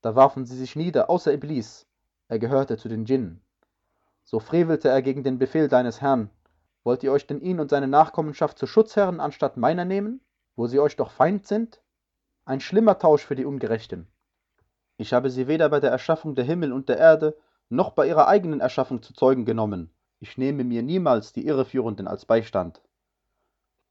da 0.01 0.15
warfen 0.15 0.45
sie 0.45 0.57
sich 0.57 0.75
nieder, 0.75 1.09
außer 1.09 1.33
Iblis, 1.33 1.87
er 2.27 2.39
gehörte 2.39 2.77
zu 2.77 2.87
den 2.87 3.05
Djinnen. 3.05 3.41
So 4.23 4.39
frevelte 4.39 4.89
er 4.89 5.01
gegen 5.01 5.23
den 5.23 5.37
Befehl 5.37 5.67
deines 5.67 6.01
Herrn. 6.01 6.29
Wollt 6.83 7.03
ihr 7.03 7.11
euch 7.11 7.27
denn 7.27 7.41
ihn 7.41 7.59
und 7.59 7.69
seine 7.69 7.87
Nachkommenschaft 7.87 8.57
zu 8.57 8.65
Schutzherren 8.65 9.19
anstatt 9.19 9.57
meiner 9.57 9.85
nehmen, 9.85 10.21
wo 10.55 10.67
sie 10.67 10.79
euch 10.79 10.95
doch 10.95 11.11
Feind 11.11 11.45
sind? 11.45 11.81
Ein 12.45 12.59
schlimmer 12.59 12.97
Tausch 12.97 13.23
für 13.23 13.35
die 13.35 13.45
Ungerechten. 13.45 14.07
Ich 14.97 15.13
habe 15.13 15.29
sie 15.29 15.47
weder 15.47 15.69
bei 15.69 15.79
der 15.79 15.91
Erschaffung 15.91 16.35
der 16.35 16.45
Himmel 16.45 16.73
und 16.73 16.89
der 16.89 16.97
Erde, 16.97 17.37
noch 17.69 17.91
bei 17.91 18.07
ihrer 18.07 18.27
eigenen 18.27 18.59
Erschaffung 18.59 19.01
zu 19.01 19.13
Zeugen 19.13 19.45
genommen. 19.45 19.93
Ich 20.19 20.37
nehme 20.37 20.63
mir 20.63 20.83
niemals 20.83 21.33
die 21.33 21.45
Irreführenden 21.45 22.07
als 22.07 22.25
Beistand. 22.25 22.81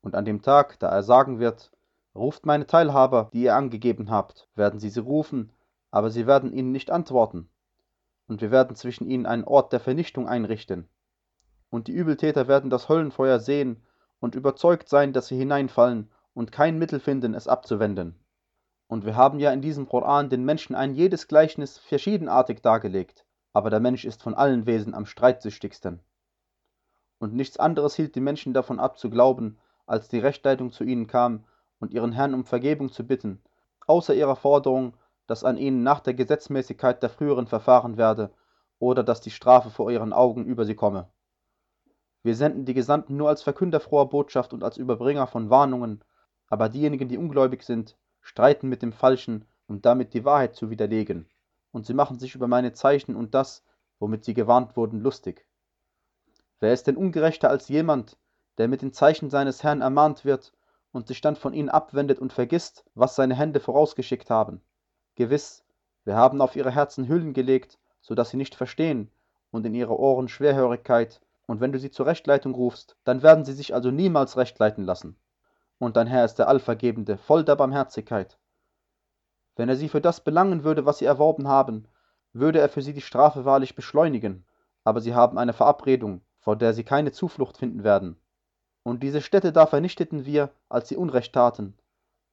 Und 0.02 0.14
an 0.14 0.24
dem 0.24 0.42
Tag, 0.42 0.78
da 0.78 0.88
er 0.88 1.02
sagen 1.02 1.38
wird, 1.38 1.70
ruft 2.14 2.46
meine 2.46 2.66
Teilhaber, 2.66 3.30
die 3.32 3.42
ihr 3.42 3.56
angegeben 3.56 4.10
habt, 4.10 4.48
werden 4.54 4.80
sie 4.80 4.90
sie 4.90 5.00
rufen, 5.00 5.52
aber 5.90 6.10
sie 6.10 6.26
werden 6.26 6.52
ihnen 6.52 6.72
nicht 6.72 6.90
antworten. 6.90 7.48
Und 8.28 8.40
wir 8.40 8.50
werden 8.50 8.76
zwischen 8.76 9.08
ihnen 9.08 9.26
einen 9.26 9.44
Ort 9.44 9.72
der 9.72 9.80
Vernichtung 9.80 10.28
einrichten. 10.28 10.88
Und 11.70 11.88
die 11.88 11.92
Übeltäter 11.92 12.48
werden 12.48 12.68
das 12.68 12.88
Höllenfeuer 12.88 13.38
sehen 13.38 13.82
und 14.18 14.34
überzeugt 14.34 14.88
sein, 14.88 15.12
dass 15.12 15.28
sie 15.28 15.38
hineinfallen 15.38 16.10
und 16.34 16.52
kein 16.52 16.78
Mittel 16.78 17.00
finden, 17.00 17.34
es 17.34 17.48
abzuwenden. 17.48 18.18
Und 18.88 19.04
wir 19.04 19.16
haben 19.16 19.38
ja 19.38 19.52
in 19.52 19.62
diesem 19.62 19.88
Koran 19.88 20.30
den 20.30 20.44
Menschen 20.44 20.74
ein 20.74 20.94
jedes 20.94 21.28
Gleichnis 21.28 21.78
verschiedenartig 21.78 22.60
dargelegt, 22.60 23.24
aber 23.52 23.70
der 23.70 23.80
Mensch 23.80 24.04
ist 24.04 24.22
von 24.22 24.34
allen 24.34 24.66
Wesen 24.66 24.94
am 24.94 25.06
streitsüchtigsten. 25.06 26.00
Und 27.18 27.34
nichts 27.34 27.58
anderes 27.58 27.94
hielt 27.94 28.14
die 28.14 28.20
Menschen 28.20 28.52
davon 28.52 28.80
ab 28.80 28.98
zu 28.98 29.10
glauben, 29.10 29.58
als 29.86 30.08
die 30.08 30.18
Rechtleitung 30.18 30.72
zu 30.72 30.84
ihnen 30.84 31.06
kam 31.06 31.44
und 31.78 31.92
ihren 31.92 32.12
Herrn 32.12 32.34
um 32.34 32.44
Vergebung 32.44 32.90
zu 32.90 33.06
bitten, 33.06 33.42
außer 33.86 34.14
ihrer 34.14 34.36
Forderung, 34.36 34.94
dass 35.26 35.44
an 35.44 35.56
ihnen 35.56 35.82
nach 35.82 36.00
der 36.00 36.14
Gesetzmäßigkeit 36.14 37.02
der 37.02 37.10
früheren 37.10 37.46
verfahren 37.46 37.96
werde 37.96 38.30
oder 38.78 39.04
dass 39.04 39.20
die 39.20 39.30
Strafe 39.30 39.70
vor 39.70 39.90
ihren 39.92 40.12
Augen 40.12 40.44
über 40.44 40.64
sie 40.64 40.74
komme. 40.74 41.08
Wir 42.22 42.36
senden 42.36 42.64
die 42.66 42.74
Gesandten 42.74 43.16
nur 43.16 43.28
als 43.28 43.42
Verkünder 43.42 43.80
froher 43.80 44.08
Botschaft 44.08 44.52
und 44.52 44.62
als 44.62 44.76
Überbringer 44.76 45.26
von 45.26 45.48
Warnungen, 45.48 46.04
aber 46.48 46.68
diejenigen, 46.68 47.08
die 47.08 47.16
ungläubig 47.16 47.62
sind, 47.62 47.96
streiten 48.20 48.68
mit 48.68 48.82
dem 48.82 48.92
Falschen, 48.92 49.46
um 49.66 49.80
damit 49.80 50.12
die 50.12 50.24
Wahrheit 50.24 50.54
zu 50.54 50.68
widerlegen, 50.68 51.28
und 51.72 51.86
sie 51.86 51.94
machen 51.94 52.18
sich 52.18 52.34
über 52.34 52.48
meine 52.48 52.72
Zeichen 52.72 53.16
und 53.16 53.34
das, 53.34 53.64
womit 53.98 54.24
sie 54.24 54.34
gewarnt 54.34 54.76
wurden, 54.76 55.00
lustig. 55.00 55.46
Wer 56.58 56.72
ist 56.72 56.86
denn 56.86 56.96
ungerechter 56.96 57.48
als 57.48 57.68
jemand, 57.68 58.18
der 58.58 58.68
mit 58.68 58.82
den 58.82 58.92
Zeichen 58.92 59.30
seines 59.30 59.62
Herrn 59.62 59.80
ermahnt 59.80 60.24
wird 60.26 60.52
und 60.92 61.06
sich 61.06 61.22
dann 61.22 61.36
von 61.36 61.54
ihnen 61.54 61.70
abwendet 61.70 62.18
und 62.18 62.32
vergisst, 62.32 62.84
was 62.94 63.14
seine 63.14 63.34
Hände 63.34 63.60
vorausgeschickt 63.60 64.28
haben? 64.28 64.60
Gewiss, 65.14 65.64
wir 66.04 66.16
haben 66.16 66.42
auf 66.42 66.56
ihre 66.56 66.70
Herzen 66.70 67.08
Hüllen 67.08 67.32
gelegt, 67.32 67.78
so 68.02 68.14
dass 68.14 68.30
sie 68.30 68.36
nicht 68.36 68.54
verstehen, 68.54 69.10
und 69.50 69.64
in 69.64 69.74
ihre 69.74 69.98
Ohren 69.98 70.28
Schwerhörigkeit, 70.28 71.20
und 71.50 71.60
wenn 71.60 71.72
du 71.72 71.80
sie 71.80 71.90
zur 71.90 72.06
Rechtleitung 72.06 72.54
rufst, 72.54 72.96
dann 73.02 73.24
werden 73.24 73.44
sie 73.44 73.54
sich 73.54 73.74
also 73.74 73.90
niemals 73.90 74.36
rechtleiten 74.36 74.84
lassen. 74.84 75.16
Und 75.78 75.96
dein 75.96 76.06
Herr 76.06 76.24
ist 76.24 76.36
der 76.36 76.46
Allvergebende, 76.46 77.18
voll 77.18 77.44
der 77.44 77.56
Barmherzigkeit. 77.56 78.38
Wenn 79.56 79.68
er 79.68 79.74
sie 79.74 79.88
für 79.88 80.00
das 80.00 80.20
belangen 80.20 80.62
würde, 80.62 80.86
was 80.86 80.98
sie 80.98 81.06
erworben 81.06 81.48
haben, 81.48 81.88
würde 82.32 82.60
er 82.60 82.68
für 82.68 82.82
sie 82.82 82.92
die 82.92 83.00
Strafe 83.00 83.44
wahrlich 83.44 83.74
beschleunigen, 83.74 84.46
aber 84.84 85.00
sie 85.00 85.12
haben 85.12 85.38
eine 85.38 85.52
Verabredung, 85.52 86.20
vor 86.38 86.54
der 86.54 86.72
sie 86.72 86.84
keine 86.84 87.10
Zuflucht 87.10 87.58
finden 87.58 87.82
werden. 87.82 88.20
Und 88.84 89.02
diese 89.02 89.20
Städte 89.20 89.50
da 89.52 89.66
vernichteten 89.66 90.24
wir, 90.24 90.50
als 90.68 90.88
sie 90.88 90.96
Unrecht 90.96 91.32
taten, 91.32 91.76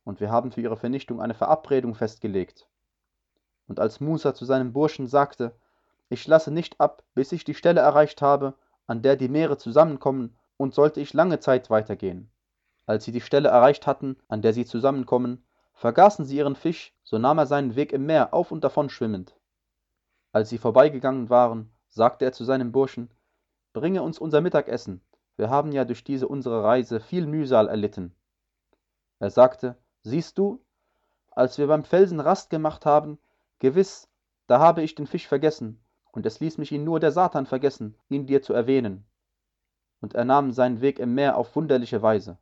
und 0.04 0.20
wir 0.20 0.30
haben 0.30 0.52
für 0.52 0.62
ihre 0.62 0.78
Vernichtung 0.78 1.22
eine 1.22 1.34
Verabredung 1.34 1.96
festgelegt. 1.96 2.70
Und 3.68 3.80
als 3.80 4.00
Musa 4.00 4.36
zu 4.36 4.46
seinem 4.46 4.74
Burschen 4.74 5.08
sagte, 5.08 5.56
ich 6.08 6.28
lasse 6.28 6.52
nicht 6.52 6.80
ab, 6.80 7.02
bis 7.16 7.32
ich 7.32 7.46
die 7.46 7.56
Stelle 7.56 7.82
erreicht 7.82 8.22
habe, 8.22 8.54
an 8.88 9.02
der 9.02 9.16
die 9.16 9.30
Meere 9.30 9.58
zusammenkommen, 9.58 10.36
und 10.58 10.74
sollte 10.74 11.00
ich 11.00 11.14
lange 11.14 11.40
Zeit 11.40 11.70
weitergehen. 11.70 12.32
Als 12.88 13.06
sie 13.06 13.12
die 13.12 13.22
Stelle 13.22 13.50
erreicht 13.50 13.86
hatten, 13.86 14.18
an 14.28 14.42
der 14.42 14.54
sie 14.54 14.66
zusammenkommen, 14.66 15.46
vergaßen 15.74 16.26
sie 16.26 16.38
ihren 16.38 16.56
Fisch, 16.56 16.96
so 17.04 17.20
nahm 17.20 17.38
er 17.38 17.46
seinen 17.46 17.76
Weg 17.76 17.94
im 17.94 18.08
Meer 18.08 18.34
auf 18.34 18.52
und 18.52 18.64
davon 18.64 18.90
schwimmend. 18.90 19.36
Als 20.32 20.50
sie 20.50 20.58
vorbeigegangen 20.58 21.30
waren, 21.30 21.72
sagte 21.90 22.26
er 22.26 22.34
zu 22.34 22.44
seinem 22.44 22.72
Burschen, 22.72 23.12
Bringe 23.74 24.02
uns 24.02 24.18
unser 24.18 24.42
Mittagessen, 24.42 25.02
wir 25.36 25.52
haben 25.52 25.72
ja 25.72 25.86
durch 25.86 26.04
diese 26.04 26.28
unsere 26.28 26.64
Reise 26.64 27.00
viel 27.00 27.28
Mühsal 27.28 27.68
erlitten. 27.68 28.16
Er 29.20 29.30
sagte, 29.30 29.78
Siehst 30.02 30.38
du, 30.38 30.64
als 31.32 31.58
wir 31.58 31.68
beim 31.68 31.84
Felsen 31.84 32.20
Rast 32.20 32.50
gemacht 32.50 32.86
haben, 32.86 33.20
gewiss, 33.60 34.10
da 34.48 34.60
habe 34.60 34.82
ich 34.82 34.96
den 34.96 35.06
Fisch 35.06 35.28
vergessen, 35.28 35.80
und 36.12 36.26
es 36.26 36.40
ließ 36.40 36.58
mich 36.58 36.72
ihn 36.72 36.84
nur 36.84 37.00
der 37.00 37.12
Satan 37.12 37.46
vergessen, 37.46 37.96
ihn 38.10 38.26
dir 38.26 38.42
zu 38.42 38.54
erwähnen. 38.54 39.06
Und 40.02 40.16
er 40.16 40.26
nahm 40.26 40.52
seinen 40.52 40.82
Weg 40.82 41.00
im 41.00 41.16
Meer 41.16 41.38
auf 41.38 41.56
wunderliche 41.56 42.02
Weise. 42.02 42.38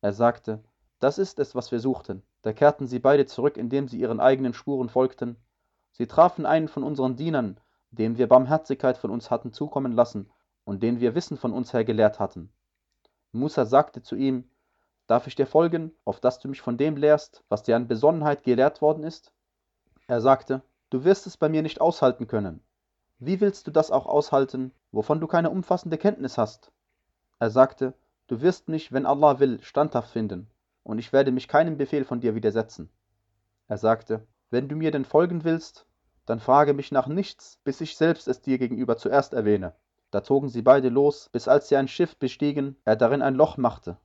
Er 0.00 0.12
sagte, 0.12 0.62
das 0.98 1.18
ist 1.18 1.38
es, 1.38 1.54
was 1.54 1.72
wir 1.72 1.80
suchten. 1.80 2.22
Da 2.42 2.52
kehrten 2.52 2.86
sie 2.86 2.98
beide 2.98 3.26
zurück, 3.26 3.56
indem 3.56 3.88
sie 3.88 3.98
ihren 3.98 4.20
eigenen 4.20 4.54
Spuren 4.54 4.88
folgten. 4.88 5.36
Sie 5.92 6.06
trafen 6.06 6.46
einen 6.46 6.68
von 6.68 6.82
unseren 6.82 7.16
Dienern, 7.16 7.58
dem 7.90 8.18
wir 8.18 8.28
Barmherzigkeit 8.28 8.96
von 8.98 9.10
uns 9.10 9.30
hatten 9.30 9.52
zukommen 9.52 9.92
lassen 9.92 10.30
und 10.64 10.82
den 10.82 11.00
wir 11.00 11.14
Wissen 11.14 11.36
von 11.36 11.52
uns 11.52 11.72
her 11.72 11.84
gelehrt 11.84 12.20
hatten. 12.20 12.52
Musa 13.32 13.64
sagte 13.64 14.02
zu 14.02 14.16
ihm, 14.16 14.50
Darf 15.06 15.26
ich 15.26 15.34
dir 15.34 15.46
folgen, 15.46 15.92
auf 16.04 16.20
dass 16.20 16.38
du 16.38 16.46
mich 16.46 16.60
von 16.60 16.76
dem 16.76 16.96
lehrst, 16.96 17.42
was 17.48 17.64
dir 17.64 17.74
an 17.74 17.88
Besonnenheit 17.88 18.44
gelehrt 18.44 18.80
worden 18.80 19.02
ist? 19.02 19.32
Er 20.06 20.20
sagte, 20.20 20.62
Du 20.90 21.04
wirst 21.04 21.26
es 21.26 21.36
bei 21.36 21.48
mir 21.48 21.62
nicht 21.62 21.80
aushalten 21.80 22.26
können. 22.26 22.62
Wie 23.22 23.38
willst 23.42 23.66
du 23.66 23.70
das 23.70 23.90
auch 23.90 24.06
aushalten, 24.06 24.72
wovon 24.92 25.20
du 25.20 25.26
keine 25.26 25.50
umfassende 25.50 25.98
Kenntnis 25.98 26.38
hast? 26.38 26.72
Er 27.38 27.50
sagte, 27.50 27.92
Du 28.28 28.40
wirst 28.40 28.68
mich, 28.68 28.92
wenn 28.92 29.04
Allah 29.04 29.40
will, 29.40 29.62
standhaft 29.62 30.10
finden, 30.10 30.48
und 30.84 30.98
ich 30.98 31.12
werde 31.12 31.30
mich 31.30 31.46
keinem 31.46 31.76
Befehl 31.76 32.06
von 32.06 32.20
dir 32.20 32.34
widersetzen. 32.34 32.88
Er 33.68 33.76
sagte, 33.76 34.26
Wenn 34.48 34.68
du 34.68 34.76
mir 34.76 34.90
denn 34.90 35.04
folgen 35.04 35.44
willst, 35.44 35.84
dann 36.24 36.40
frage 36.40 36.72
mich 36.72 36.92
nach 36.92 37.08
nichts, 37.08 37.58
bis 37.62 37.82
ich 37.82 37.94
selbst 37.94 38.26
es 38.26 38.40
dir 38.40 38.56
gegenüber 38.56 38.96
zuerst 38.96 39.34
erwähne. 39.34 39.74
Da 40.10 40.22
zogen 40.22 40.48
sie 40.48 40.62
beide 40.62 40.88
los, 40.88 41.28
bis 41.28 41.46
als 41.46 41.68
sie 41.68 41.76
ein 41.76 41.88
Schiff 41.88 42.16
bestiegen, 42.16 42.76
er 42.86 42.96
darin 42.96 43.20
ein 43.20 43.34
Loch 43.34 43.58
machte. 43.58 43.98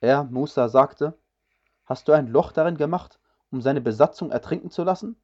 Er, 0.00 0.22
Musa, 0.22 0.68
sagte, 0.68 1.18
Hast 1.84 2.06
du 2.06 2.12
ein 2.12 2.28
Loch 2.28 2.52
darin 2.52 2.76
gemacht, 2.76 3.18
um 3.50 3.60
seine 3.60 3.80
Besatzung 3.80 4.30
ertrinken 4.30 4.70
zu 4.70 4.84
lassen? 4.84 5.16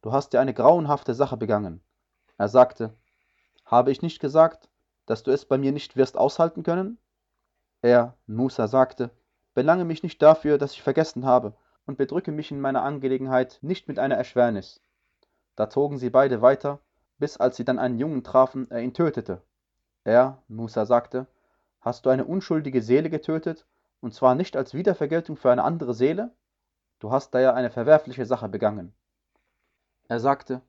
Du 0.00 0.12
hast 0.12 0.32
ja 0.32 0.40
eine 0.40 0.54
grauenhafte 0.54 1.12
Sache 1.12 1.36
begangen. 1.36 1.82
Er 2.36 2.48
sagte, 2.48 2.92
Habe 3.64 3.90
ich 3.90 4.02
nicht 4.02 4.20
gesagt, 4.20 4.68
dass 5.06 5.22
du 5.22 5.30
es 5.30 5.44
bei 5.44 5.58
mir 5.58 5.72
nicht 5.72 5.96
wirst 5.96 6.16
aushalten 6.16 6.62
können? 6.62 6.98
Er, 7.82 8.16
Musa, 8.26 8.66
sagte, 8.66 9.10
Belange 9.54 9.84
mich 9.84 10.02
nicht 10.02 10.20
dafür, 10.20 10.58
dass 10.58 10.72
ich 10.72 10.82
vergessen 10.82 11.26
habe, 11.26 11.54
und 11.86 11.98
bedrücke 11.98 12.32
mich 12.32 12.50
in 12.50 12.60
meiner 12.60 12.82
Angelegenheit 12.82 13.58
nicht 13.62 13.88
mit 13.88 13.98
einer 13.98 14.16
Erschwernis. 14.16 14.80
Da 15.54 15.68
zogen 15.70 15.98
sie 15.98 16.10
beide 16.10 16.42
weiter, 16.42 16.80
bis 17.18 17.36
als 17.36 17.56
sie 17.56 17.64
dann 17.64 17.78
einen 17.78 17.98
Jungen 17.98 18.24
trafen, 18.24 18.70
er 18.70 18.80
ihn 18.80 18.94
tötete. 18.94 19.42
Er, 20.02 20.42
Musa, 20.48 20.86
sagte, 20.86 21.26
Hast 21.80 22.06
du 22.06 22.10
eine 22.10 22.24
unschuldige 22.24 22.82
Seele 22.82 23.10
getötet, 23.10 23.66
und 24.00 24.14
zwar 24.14 24.34
nicht 24.34 24.56
als 24.56 24.74
Wiedervergeltung 24.74 25.36
für 25.36 25.52
eine 25.52 25.62
andere 25.62 25.94
Seele? 25.94 26.32
Du 26.98 27.12
hast 27.12 27.34
da 27.34 27.40
ja 27.40 27.52
eine 27.52 27.70
verwerfliche 27.70 28.24
Sache 28.24 28.48
begangen. 28.48 28.94
Er 30.08 30.20
sagte, 30.20 30.62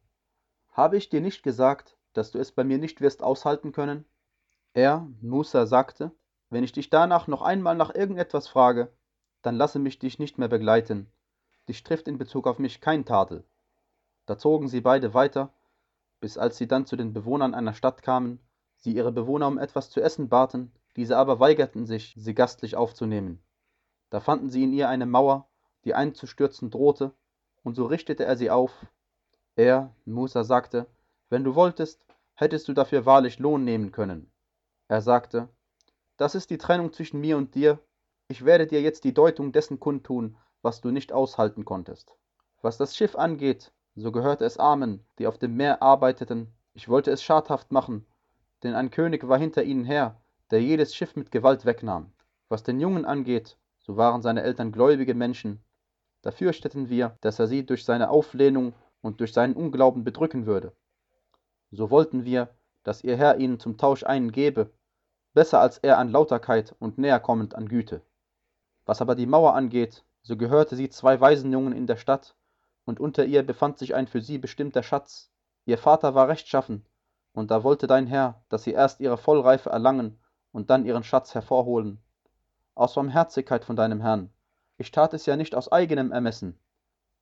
Habe 0.75 0.97
ich 0.97 1.07
dir 1.07 1.21
nicht 1.21 1.41
gesagt, 1.41 1.95
dass 2.11 2.31
du 2.31 2.37
es 2.37 2.51
bei 2.51 2.65
mir 2.65 2.77
nicht 2.77 2.99
wirst 2.99 3.23
aushalten 3.23 3.71
können? 3.71 4.03
Er, 4.73 5.07
Musa, 5.21 5.67
sagte, 5.67 6.11
wenn 6.49 6.65
ich 6.65 6.73
dich 6.73 6.89
danach 6.89 7.27
noch 7.27 7.41
einmal 7.41 7.75
nach 7.75 7.95
irgendetwas 7.95 8.49
frage, 8.49 8.91
dann 9.41 9.55
lasse 9.55 9.79
mich 9.79 9.99
dich 9.99 10.19
nicht 10.19 10.37
mehr 10.37 10.49
begleiten. 10.49 11.09
Dich 11.69 11.83
trifft 11.83 12.09
in 12.09 12.17
Bezug 12.17 12.45
auf 12.45 12.59
mich 12.59 12.81
kein 12.81 13.05
Tadel. 13.05 13.45
Da 14.25 14.37
zogen 14.37 14.67
sie 14.67 14.81
beide 14.81 15.13
weiter, 15.13 15.53
bis 16.19 16.37
als 16.37 16.57
sie 16.57 16.67
dann 16.67 16.85
zu 16.85 16.97
den 16.97 17.13
Bewohnern 17.13 17.53
einer 17.53 17.73
Stadt 17.73 18.01
kamen, 18.01 18.45
sie 18.75 18.93
ihre 18.93 19.13
Bewohner 19.13 19.47
um 19.47 19.57
etwas 19.57 19.89
zu 19.89 20.01
essen 20.01 20.27
baten, 20.27 20.73
diese 20.97 21.15
aber 21.15 21.39
weigerten 21.39 21.85
sich, 21.85 22.13
sie 22.17 22.33
gastlich 22.33 22.75
aufzunehmen. 22.75 23.41
Da 24.09 24.19
fanden 24.19 24.49
sie 24.49 24.63
in 24.63 24.73
ihr 24.73 24.89
eine 24.89 25.05
Mauer, 25.05 25.47
die 25.85 25.93
einzustürzen 25.93 26.69
drohte, 26.69 27.13
und 27.63 27.75
so 27.75 27.85
richtete 27.85 28.25
er 28.25 28.35
sie 28.35 28.51
auf. 28.51 28.85
Er, 29.55 29.95
Musa, 30.05 30.43
sagte, 30.43 30.85
wenn 31.29 31.43
du 31.43 31.55
wolltest, 31.55 32.05
hättest 32.33 32.67
du 32.67 32.73
dafür 32.73 33.05
wahrlich 33.05 33.39
Lohn 33.39 33.63
nehmen 33.63 33.91
können. 33.91 34.29
Er 34.87 35.01
sagte, 35.01 35.47
das 36.17 36.35
ist 36.35 36.49
die 36.49 36.57
Trennung 36.57 36.91
zwischen 36.91 37.21
mir 37.21 37.37
und 37.37 37.55
dir. 37.55 37.79
Ich 38.27 38.43
werde 38.43 38.67
dir 38.67 38.81
jetzt 38.81 39.03
die 39.03 39.13
Deutung 39.13 39.51
dessen 39.51 39.79
kundtun, 39.79 40.37
was 40.61 40.81
du 40.81 40.91
nicht 40.91 41.13
aushalten 41.13 41.63
konntest. 41.63 42.15
Was 42.61 42.77
das 42.77 42.95
Schiff 42.95 43.15
angeht, 43.15 43.71
so 43.95 44.11
gehörte 44.11 44.43
es 44.43 44.57
Armen, 44.57 45.05
die 45.19 45.27
auf 45.27 45.37
dem 45.37 45.55
Meer 45.55 45.81
arbeiteten. 45.81 46.53
Ich 46.73 46.89
wollte 46.89 47.11
es 47.11 47.23
schadhaft 47.23 47.71
machen, 47.71 48.05
denn 48.63 48.75
ein 48.75 48.91
König 48.91 49.27
war 49.27 49.37
hinter 49.37 49.63
ihnen 49.63 49.85
her, 49.85 50.19
der 50.51 50.61
jedes 50.61 50.95
Schiff 50.95 51.15
mit 51.15 51.31
Gewalt 51.31 51.65
wegnahm. 51.65 52.11
Was 52.49 52.63
den 52.63 52.79
Jungen 52.79 53.05
angeht, 53.05 53.57
so 53.79 53.95
waren 53.95 54.21
seine 54.21 54.43
Eltern 54.43 54.71
gläubige 54.71 55.13
Menschen. 55.13 55.63
Da 56.21 56.31
fürchteten 56.31 56.89
wir, 56.89 57.17
dass 57.21 57.39
er 57.39 57.47
sie 57.47 57.65
durch 57.65 57.85
seine 57.85 58.09
Auflehnung 58.09 58.73
und 59.05 59.19
durch 59.19 59.33
seinen 59.33 59.55
Unglauben 59.55 60.03
bedrücken 60.03 60.47
würde. 60.47 60.73
So 61.71 61.91
wollten 61.91 62.25
wir, 62.25 62.49
dass 62.83 63.03
ihr 63.03 63.15
Herr 63.15 63.37
ihnen 63.37 63.59
zum 63.59 63.77
Tausch 63.77 64.03
einen 64.03 64.31
gebe, 64.31 64.71
besser 65.33 65.59
als 65.59 65.77
er 65.77 65.99
an 65.99 66.09
Lauterkeit 66.09 66.75
und 66.79 66.97
näher 66.97 67.19
kommend 67.19 67.53
an 67.53 67.67
Güte. 67.67 68.01
Was 68.85 69.01
aber 69.01 69.13
die 69.13 69.27
Mauer 69.27 69.53
angeht, 69.53 70.03
so 70.23 70.37
gehörte 70.37 70.75
sie 70.75 70.89
zwei 70.89 71.21
Waisenjungen 71.21 71.73
in 71.73 71.85
der 71.85 71.97
Stadt, 71.97 72.35
und 72.85 72.99
unter 72.99 73.25
ihr 73.25 73.43
befand 73.43 73.77
sich 73.77 73.93
ein 73.93 74.07
für 74.07 74.21
sie 74.21 74.39
bestimmter 74.39 74.81
Schatz. 74.81 75.31
Ihr 75.65 75.77
Vater 75.77 76.15
war 76.15 76.27
rechtschaffen, 76.27 76.85
und 77.33 77.51
da 77.51 77.63
wollte 77.63 77.85
dein 77.85 78.07
Herr, 78.07 78.43
dass 78.49 78.63
sie 78.63 78.71
erst 78.71 79.01
ihre 79.01 79.17
Vollreife 79.17 79.69
erlangen 79.69 80.19
und 80.51 80.71
dann 80.71 80.85
ihren 80.85 81.03
Schatz 81.03 81.35
hervorholen. 81.35 81.99
Aus 82.73 82.95
Barmherzigkeit 82.95 83.65
von 83.65 83.75
deinem 83.75 84.01
Herrn. 84.01 84.31
Ich 84.77 84.91
tat 84.91 85.13
es 85.13 85.27
ja 85.27 85.35
nicht 85.35 85.53
aus 85.53 85.71
eigenem 85.71 86.11
Ermessen. 86.11 86.57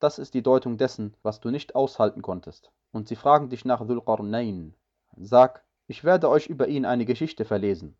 Das 0.00 0.18
ist 0.18 0.34
die 0.34 0.42
Deutung 0.42 0.76
dessen, 0.76 1.16
was 1.22 1.40
du 1.40 1.50
nicht 1.50 1.74
aushalten 1.74 2.22
konntest. 2.22 2.70
Und 2.92 3.08
sie 3.08 3.16
fragen 3.16 3.48
dich 3.48 3.64
nach 3.64 3.86
Dhul 3.86 4.02
Sag, 5.16 5.64
ich 5.86 6.04
werde 6.04 6.28
euch 6.28 6.46
über 6.46 6.68
ihn 6.68 6.84
eine 6.84 7.04
Geschichte 7.04 7.44
verlesen. 7.44 7.96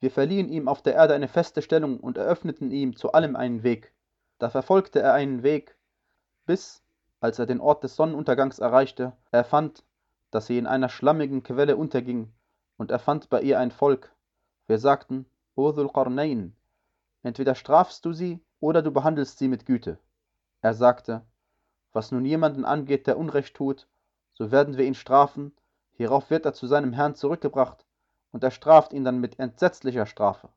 Wir 0.00 0.10
verliehen 0.10 0.48
ihm 0.48 0.68
auf 0.68 0.82
der 0.82 0.94
Erde 0.94 1.14
eine 1.14 1.28
feste 1.28 1.62
Stellung 1.62 2.00
und 2.00 2.16
eröffneten 2.16 2.70
ihm 2.70 2.96
zu 2.96 3.12
allem 3.12 3.36
einen 3.36 3.62
Weg. 3.62 3.92
Da 4.38 4.48
verfolgte 4.48 5.00
er 5.00 5.14
einen 5.14 5.42
Weg, 5.42 5.76
bis, 6.46 6.82
als 7.20 7.38
er 7.38 7.46
den 7.46 7.60
Ort 7.60 7.82
des 7.82 7.96
Sonnenuntergangs 7.96 8.60
erreichte, 8.60 9.12
er 9.32 9.44
fand, 9.44 9.84
dass 10.30 10.46
sie 10.46 10.58
in 10.58 10.66
einer 10.66 10.88
schlammigen 10.88 11.42
Quelle 11.42 11.76
unterging, 11.76 12.32
und 12.76 12.90
er 12.90 12.98
fand 13.00 13.28
bei 13.28 13.42
ihr 13.42 13.58
ein 13.58 13.72
Volk. 13.72 14.14
Wir 14.66 14.78
sagten, 14.78 15.26
O 15.56 15.72
Dhul 15.72 15.90
Qarnayn, 15.92 16.54
entweder 17.22 17.54
strafst 17.54 18.04
du 18.04 18.12
sie, 18.12 18.40
oder 18.60 18.82
du 18.82 18.92
behandelst 18.92 19.38
sie 19.38 19.48
mit 19.48 19.66
Güte. 19.66 19.98
Er 20.60 20.74
sagte, 20.74 21.22
was 21.92 22.10
nun 22.10 22.24
jemanden 22.24 22.64
angeht, 22.64 23.06
der 23.06 23.18
Unrecht 23.18 23.54
tut, 23.54 23.86
so 24.34 24.50
werden 24.50 24.76
wir 24.76 24.84
ihn 24.84 24.94
strafen, 24.94 25.52
hierauf 25.92 26.30
wird 26.30 26.46
er 26.46 26.52
zu 26.52 26.66
seinem 26.66 26.92
Herrn 26.92 27.14
zurückgebracht, 27.14 27.86
und 28.32 28.44
er 28.44 28.50
straft 28.50 28.92
ihn 28.92 29.04
dann 29.04 29.20
mit 29.20 29.38
entsetzlicher 29.38 30.06
Strafe. 30.06 30.48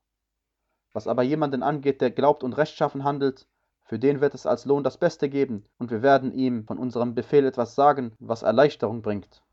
Was 0.93 1.07
aber 1.07 1.23
jemanden 1.23 1.63
angeht, 1.63 2.01
der 2.01 2.11
glaubt 2.11 2.43
und 2.43 2.53
rechtschaffen 2.53 3.03
handelt, 3.03 3.47
für 3.83 3.99
den 3.99 4.21
wird 4.21 4.33
es 4.33 4.45
als 4.45 4.65
Lohn 4.65 4.83
das 4.83 4.97
Beste 4.97 5.29
geben, 5.29 5.65
und 5.77 5.91
wir 5.91 6.01
werden 6.01 6.31
ihm 6.31 6.65
von 6.65 6.77
unserem 6.77 7.13
Befehl 7.13 7.45
etwas 7.45 7.75
sagen, 7.75 8.13
was 8.19 8.41
Erleichterung 8.41 9.01
bringt. 9.01 9.43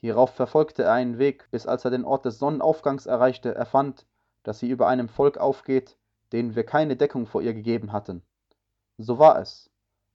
Hierauf 0.00 0.30
verfolgte 0.30 0.84
er 0.84 0.92
einen 0.92 1.18
Weg, 1.18 1.48
bis 1.50 1.66
als 1.66 1.84
er 1.84 1.90
den 1.90 2.04
Ort 2.04 2.24
des 2.24 2.38
Sonnenaufgangs 2.38 3.06
erreichte, 3.06 3.54
er 3.54 3.66
fand, 3.66 4.06
dass 4.42 4.60
sie 4.60 4.70
über 4.70 4.86
einem 4.86 5.08
Volk 5.08 5.38
aufgeht, 5.38 5.96
denen 6.32 6.54
wir 6.54 6.64
keine 6.64 6.96
Deckung 6.96 7.26
vor 7.26 7.42
ihr 7.42 7.54
gegeben 7.54 7.92
hatten. 7.92 8.22
So 8.96 9.18
war 9.18 9.40
es, 9.40 9.70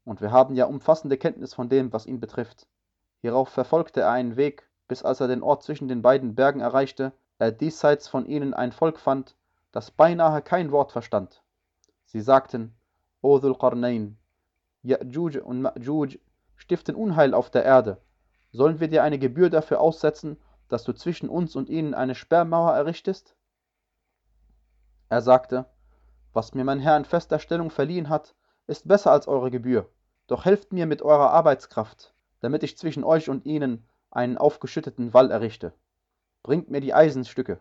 und 0.06 0.22
wir 0.22 0.32
haben 0.32 0.56
ja 0.56 0.66
umfassende 0.66 1.18
Kenntnis 1.18 1.54
von 1.54 1.70
dem, 1.70 1.94
was 1.94 2.06
ihn 2.06 2.20
betrifft. 2.20 2.68
Hierauf 3.22 3.50
verfolgte 3.50 4.02
er 4.02 4.12
einen 4.12 4.36
Weg, 4.36 4.70
bis 4.88 5.04
als 5.04 5.20
er 5.20 5.28
den 5.28 5.44
Ort 5.44 5.64
zwischen 5.64 5.88
den 5.88 6.02
beiden 6.02 6.36
Bergen 6.36 6.60
erreichte, 6.60 7.14
er 7.40 7.52
diesseits 7.52 8.08
von 8.08 8.26
ihnen 8.26 8.54
ein 8.54 8.72
Volk 8.72 9.00
fand, 9.00 9.36
das 9.72 9.92
beinahe 9.92 10.42
kein 10.42 10.72
Wort 10.72 10.92
verstand. 10.92 11.42
Sie 12.06 12.22
sagten, 12.22 12.76
O 13.22 13.40
Dhul 13.40 13.58
Qarnayn, 13.58 14.18
Ya'juj 14.84 15.40
und 15.40 15.62
Ma'juj 15.62 16.20
stiften 16.56 16.96
Unheil 16.96 17.34
auf 17.34 17.50
der 17.50 17.64
Erde. 17.64 17.98
Sollen 18.52 18.80
wir 18.80 18.88
dir 18.88 19.04
eine 19.04 19.18
Gebühr 19.18 19.50
dafür 19.50 19.80
aussetzen, 19.80 20.38
dass 20.68 20.84
du 20.84 20.94
zwischen 20.94 21.30
uns 21.30 21.56
und 21.56 21.70
ihnen 21.70 21.94
eine 21.94 22.16
Sperrmauer 22.16 22.74
errichtest? 22.74 23.36
Er 25.10 25.22
sagte, 25.22 25.66
was 26.34 26.54
mir 26.54 26.64
mein 26.64 26.80
Herr 26.80 26.98
in 26.98 27.06
fester 27.06 27.40
Stellung 27.40 27.70
verliehen 27.70 28.10
hat, 28.10 28.36
ist 28.68 28.88
besser 28.88 29.12
als 29.12 29.28
eure 29.28 29.52
Gebühr. 29.52 29.90
Doch 30.28 30.46
helft 30.46 30.72
mir 30.72 30.86
mit 30.86 31.02
eurer 31.02 31.32
Arbeitskraft, 31.32 32.14
damit 32.40 32.64
ich 32.64 32.78
zwischen 32.78 33.04
euch 33.04 33.30
und 33.30 33.46
ihnen 33.46 33.88
einen 34.12 34.38
aufgeschütteten 34.38 35.14
Wall 35.14 35.32
errichte. 35.32 35.74
Bringt 36.44 36.70
mir 36.70 36.82
die 36.82 36.94
Eisenstücke. 36.94 37.60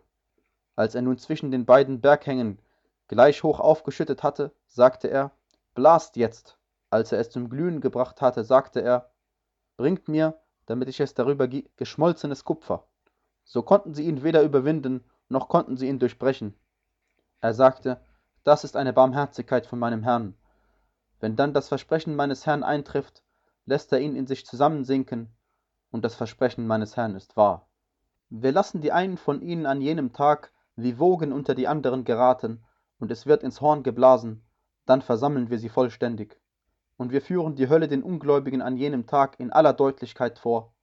Als 0.77 0.95
er 0.95 1.03
nun 1.03 1.19
zwischen 1.19 1.51
den 1.51 1.67
beiden 1.67 2.01
Berghängen 2.01 2.59
gleich 3.09 3.43
hoch 3.43 3.61
aufgeschüttet 3.61 4.23
hatte, 4.23 4.53
sagte 4.69 5.09
er, 5.09 5.33
Blast 5.75 6.17
jetzt. 6.17 6.59
Als 6.91 7.13
er 7.13 7.19
es 7.21 7.31
zum 7.31 7.49
Glühen 7.49 7.81
gebracht 7.81 8.21
hatte, 8.21 8.45
sagte 8.45 8.81
er, 8.81 9.11
Bringt 9.77 10.09
mir, 10.09 10.39
damit 10.67 10.89
ich 10.89 11.01
es 11.01 11.15
darüber 11.15 11.49
geschmolzenes 11.49 12.45
Kupfer. 12.45 12.87
So 13.45 13.63
konnten 13.63 13.95
sie 13.95 14.05
ihn 14.05 14.23
weder 14.23 14.43
überwinden, 14.43 15.05
noch 15.29 15.49
konnten 15.49 15.77
sie 15.77 15.89
ihn 15.89 15.99
durchbrechen. 15.99 16.55
Er 17.41 17.55
sagte, 17.55 18.01
das 18.45 18.65
ist 18.65 18.77
eine 18.77 18.93
Barmherzigkeit 18.93 19.67
von 19.67 19.79
meinem 19.79 20.03
Herrn. 20.03 20.35
Wenn 21.23 21.37
dann 21.37 21.55
das 21.55 21.69
Versprechen 21.69 22.17
meines 22.17 22.47
Herrn 22.47 22.65
eintrifft, 22.65 23.23
lässt 23.65 23.93
er 23.93 24.01
ihn 24.01 24.17
in 24.17 24.27
sich 24.27 24.45
zusammensinken, 24.45 25.33
und 25.93 26.05
das 26.05 26.17
Versprechen 26.17 26.67
meines 26.67 26.97
Herrn 26.97 27.15
ist 27.15 27.37
wahr. 27.37 27.69
Wir 28.29 28.51
lassen 28.51 28.81
die 28.81 28.91
einen 28.91 29.17
von 29.17 29.41
ihnen 29.41 29.65
an 29.65 29.81
jenem 29.81 30.13
Tag 30.13 30.51
wie 30.75 30.99
Wogen 30.99 31.33
unter 31.33 31.55
die 31.55 31.69
anderen 31.69 32.03
geraten, 32.03 32.65
und 32.99 33.13
es 33.13 33.25
wird 33.25 33.45
ins 33.45 33.61
Horn 33.61 33.85
geblasen, 33.85 34.43
dann 34.85 35.01
versammeln 35.01 35.49
wir 35.49 35.61
sie 35.61 35.69
vollständig. 35.69 36.41
Und 36.97 37.13
wir 37.13 37.23
führen 37.23 37.55
die 37.55 37.69
Hölle 37.69 37.87
den 37.87 38.03
Ungläubigen 38.03 38.61
an 38.61 38.77
jenem 38.77 39.07
Tag 39.07 39.39
in 39.39 39.53
aller 39.53 39.75
Deutlichkeit 39.75 40.41
vor. 40.41 40.75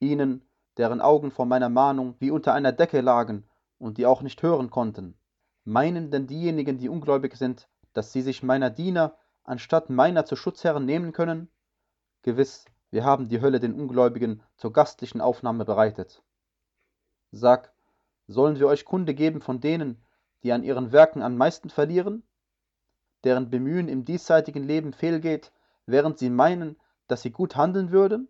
Ihnen, 0.00 0.48
deren 0.78 1.02
Augen 1.02 1.30
vor 1.30 1.44
meiner 1.44 1.68
Mahnung 1.68 2.14
wie 2.18 2.30
unter 2.30 2.54
einer 2.54 2.72
Decke 2.72 3.02
lagen 3.02 3.44
und 3.78 3.98
die 3.98 4.06
auch 4.06 4.22
nicht 4.22 4.42
hören 4.42 4.70
konnten. 4.70 5.18
Meinen 5.64 6.10
denn 6.10 6.26
diejenigen, 6.26 6.78
die 6.78 6.88
ungläubig 6.88 7.36
sind, 7.36 7.68
dass 7.92 8.10
sie 8.10 8.22
sich 8.22 8.42
meiner 8.42 8.70
Diener 8.70 9.18
anstatt 9.44 9.90
meiner 9.90 10.24
zu 10.24 10.36
Schutzherren 10.36 10.84
nehmen 10.84 11.12
können? 11.12 11.48
Gewiss, 12.22 12.64
wir 12.90 13.04
haben 13.04 13.28
die 13.28 13.40
Hölle 13.40 13.60
den 13.60 13.74
Ungläubigen 13.74 14.42
zur 14.56 14.72
gastlichen 14.72 15.20
Aufnahme 15.20 15.64
bereitet. 15.64 16.22
Sag, 17.30 17.74
Sollen 18.26 18.58
wir 18.58 18.68
euch 18.68 18.86
Kunde 18.86 19.14
geben 19.14 19.42
von 19.42 19.60
denen, 19.60 20.02
die 20.42 20.52
an 20.52 20.62
ihren 20.62 20.92
Werken 20.92 21.22
am 21.22 21.36
meisten 21.36 21.68
verlieren? 21.68 22.22
Deren 23.22 23.50
Bemühen 23.50 23.88
im 23.88 24.04
diesseitigen 24.04 24.62
Leben 24.62 24.92
fehlgeht, 24.94 25.52
während 25.86 26.18
sie 26.18 26.30
meinen, 26.30 26.76
dass 27.06 27.22
sie 27.22 27.30
gut 27.30 27.56
handeln 27.56 27.90
würden? 27.90 28.28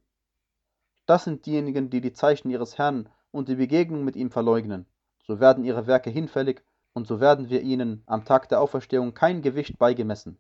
Das 1.06 1.24
sind 1.24 1.46
diejenigen, 1.46 1.90
die 1.90 2.00
die 2.00 2.12
Zeichen 2.12 2.50
ihres 2.50 2.76
Herrn 2.76 3.08
und 3.30 3.48
die 3.48 3.56
Begegnung 3.56 4.04
mit 4.04 4.16
ihm 4.16 4.30
verleugnen. 4.30 4.86
So 5.26 5.38
werden 5.38 5.64
ihre 5.64 5.86
Werke 5.86 6.10
hinfällig, 6.10 6.62
und 6.92 7.06
so 7.06 7.20
werden 7.20 7.50
wir 7.50 7.62
ihnen 7.62 8.02
am 8.06 8.24
Tag 8.24 8.48
der 8.48 8.60
Auferstehung 8.60 9.14
kein 9.14 9.42
Gewicht 9.42 9.78
beigemessen. 9.78 10.38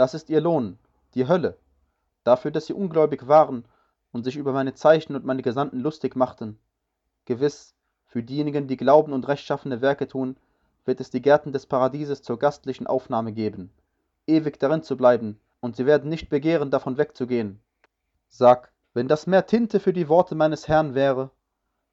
Das 0.00 0.14
ist 0.14 0.30
ihr 0.30 0.40
Lohn, 0.40 0.78
die 1.12 1.28
Hölle, 1.28 1.58
dafür, 2.24 2.50
dass 2.50 2.64
sie 2.64 2.72
ungläubig 2.72 3.28
waren 3.28 3.66
und 4.12 4.24
sich 4.24 4.38
über 4.38 4.54
meine 4.54 4.72
Zeichen 4.72 5.14
und 5.14 5.26
meine 5.26 5.42
Gesandten 5.42 5.78
lustig 5.78 6.16
machten. 6.16 6.58
Gewiss, 7.26 7.74
für 8.06 8.22
diejenigen, 8.22 8.66
die 8.66 8.78
glauben 8.78 9.12
und 9.12 9.28
rechtschaffene 9.28 9.82
Werke 9.82 10.08
tun, 10.08 10.38
wird 10.86 11.02
es 11.02 11.10
die 11.10 11.20
Gärten 11.20 11.52
des 11.52 11.66
Paradieses 11.66 12.22
zur 12.22 12.38
gastlichen 12.38 12.86
Aufnahme 12.86 13.32
geben, 13.32 13.70
ewig 14.26 14.58
darin 14.58 14.82
zu 14.82 14.96
bleiben, 14.96 15.38
und 15.60 15.76
sie 15.76 15.84
werden 15.84 16.08
nicht 16.08 16.30
begehren, 16.30 16.70
davon 16.70 16.96
wegzugehen. 16.96 17.60
Sag, 18.30 18.72
wenn 18.94 19.06
das 19.06 19.26
Meer 19.26 19.44
Tinte 19.44 19.80
für 19.80 19.92
die 19.92 20.08
Worte 20.08 20.34
meines 20.34 20.66
Herrn 20.66 20.94
wäre, 20.94 21.30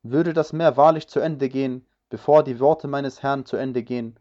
würde 0.01 0.31
das 0.31 0.53
Meer 0.53 0.77
wahrlich 0.77 1.09
zu 1.09 1.19
Ende 1.19 1.49
gehen, 1.49 1.85
bevor 2.07 2.45
die 2.45 2.61
Worte 2.61 2.87
meines 2.87 3.21
Herrn 3.21 3.45
zu 3.45 3.57
Ende 3.57 3.83
gehen, 3.83 4.17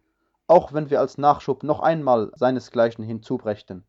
auch 0.46 0.72
wenn 0.72 0.90
wir 0.90 1.00
als 1.00 1.18
Nachschub 1.18 1.62
noch 1.62 1.80
einmal 1.80 2.30
seinesgleichen 2.34 3.04
hinzubrächten. 3.04 3.86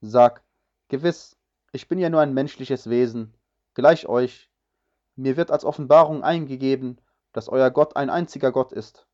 Sag, 0.00 0.42
gewiss, 0.88 1.36
ich 1.72 1.88
bin 1.88 1.98
ja 1.98 2.10
nur 2.10 2.20
ein 2.20 2.34
menschliches 2.34 2.90
Wesen, 2.90 3.36
gleich 3.74 4.06
euch, 4.06 4.50
mir 5.16 5.36
wird 5.36 5.50
als 5.50 5.64
Offenbarung 5.64 6.22
eingegeben, 6.22 7.00
dass 7.32 7.48
euer 7.48 7.70
Gott 7.70 7.96
ein 7.96 8.10
einziger 8.10 8.52
Gott 8.52 8.72
ist. 8.72 9.06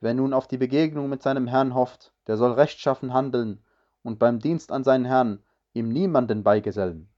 Wer 0.00 0.14
nun 0.14 0.32
auf 0.32 0.46
die 0.46 0.58
Begegnung 0.58 1.08
mit 1.08 1.22
seinem 1.22 1.46
Herrn 1.46 1.74
hofft, 1.74 2.14
der 2.26 2.36
soll 2.36 2.52
rechtschaffen 2.52 3.12
handeln 3.12 3.64
und 4.02 4.18
beim 4.18 4.38
Dienst 4.38 4.72
an 4.72 4.84
seinen 4.84 5.04
Herrn 5.04 5.44
ihm 5.72 5.88
niemanden 5.88 6.42
beigesellen. 6.42 7.09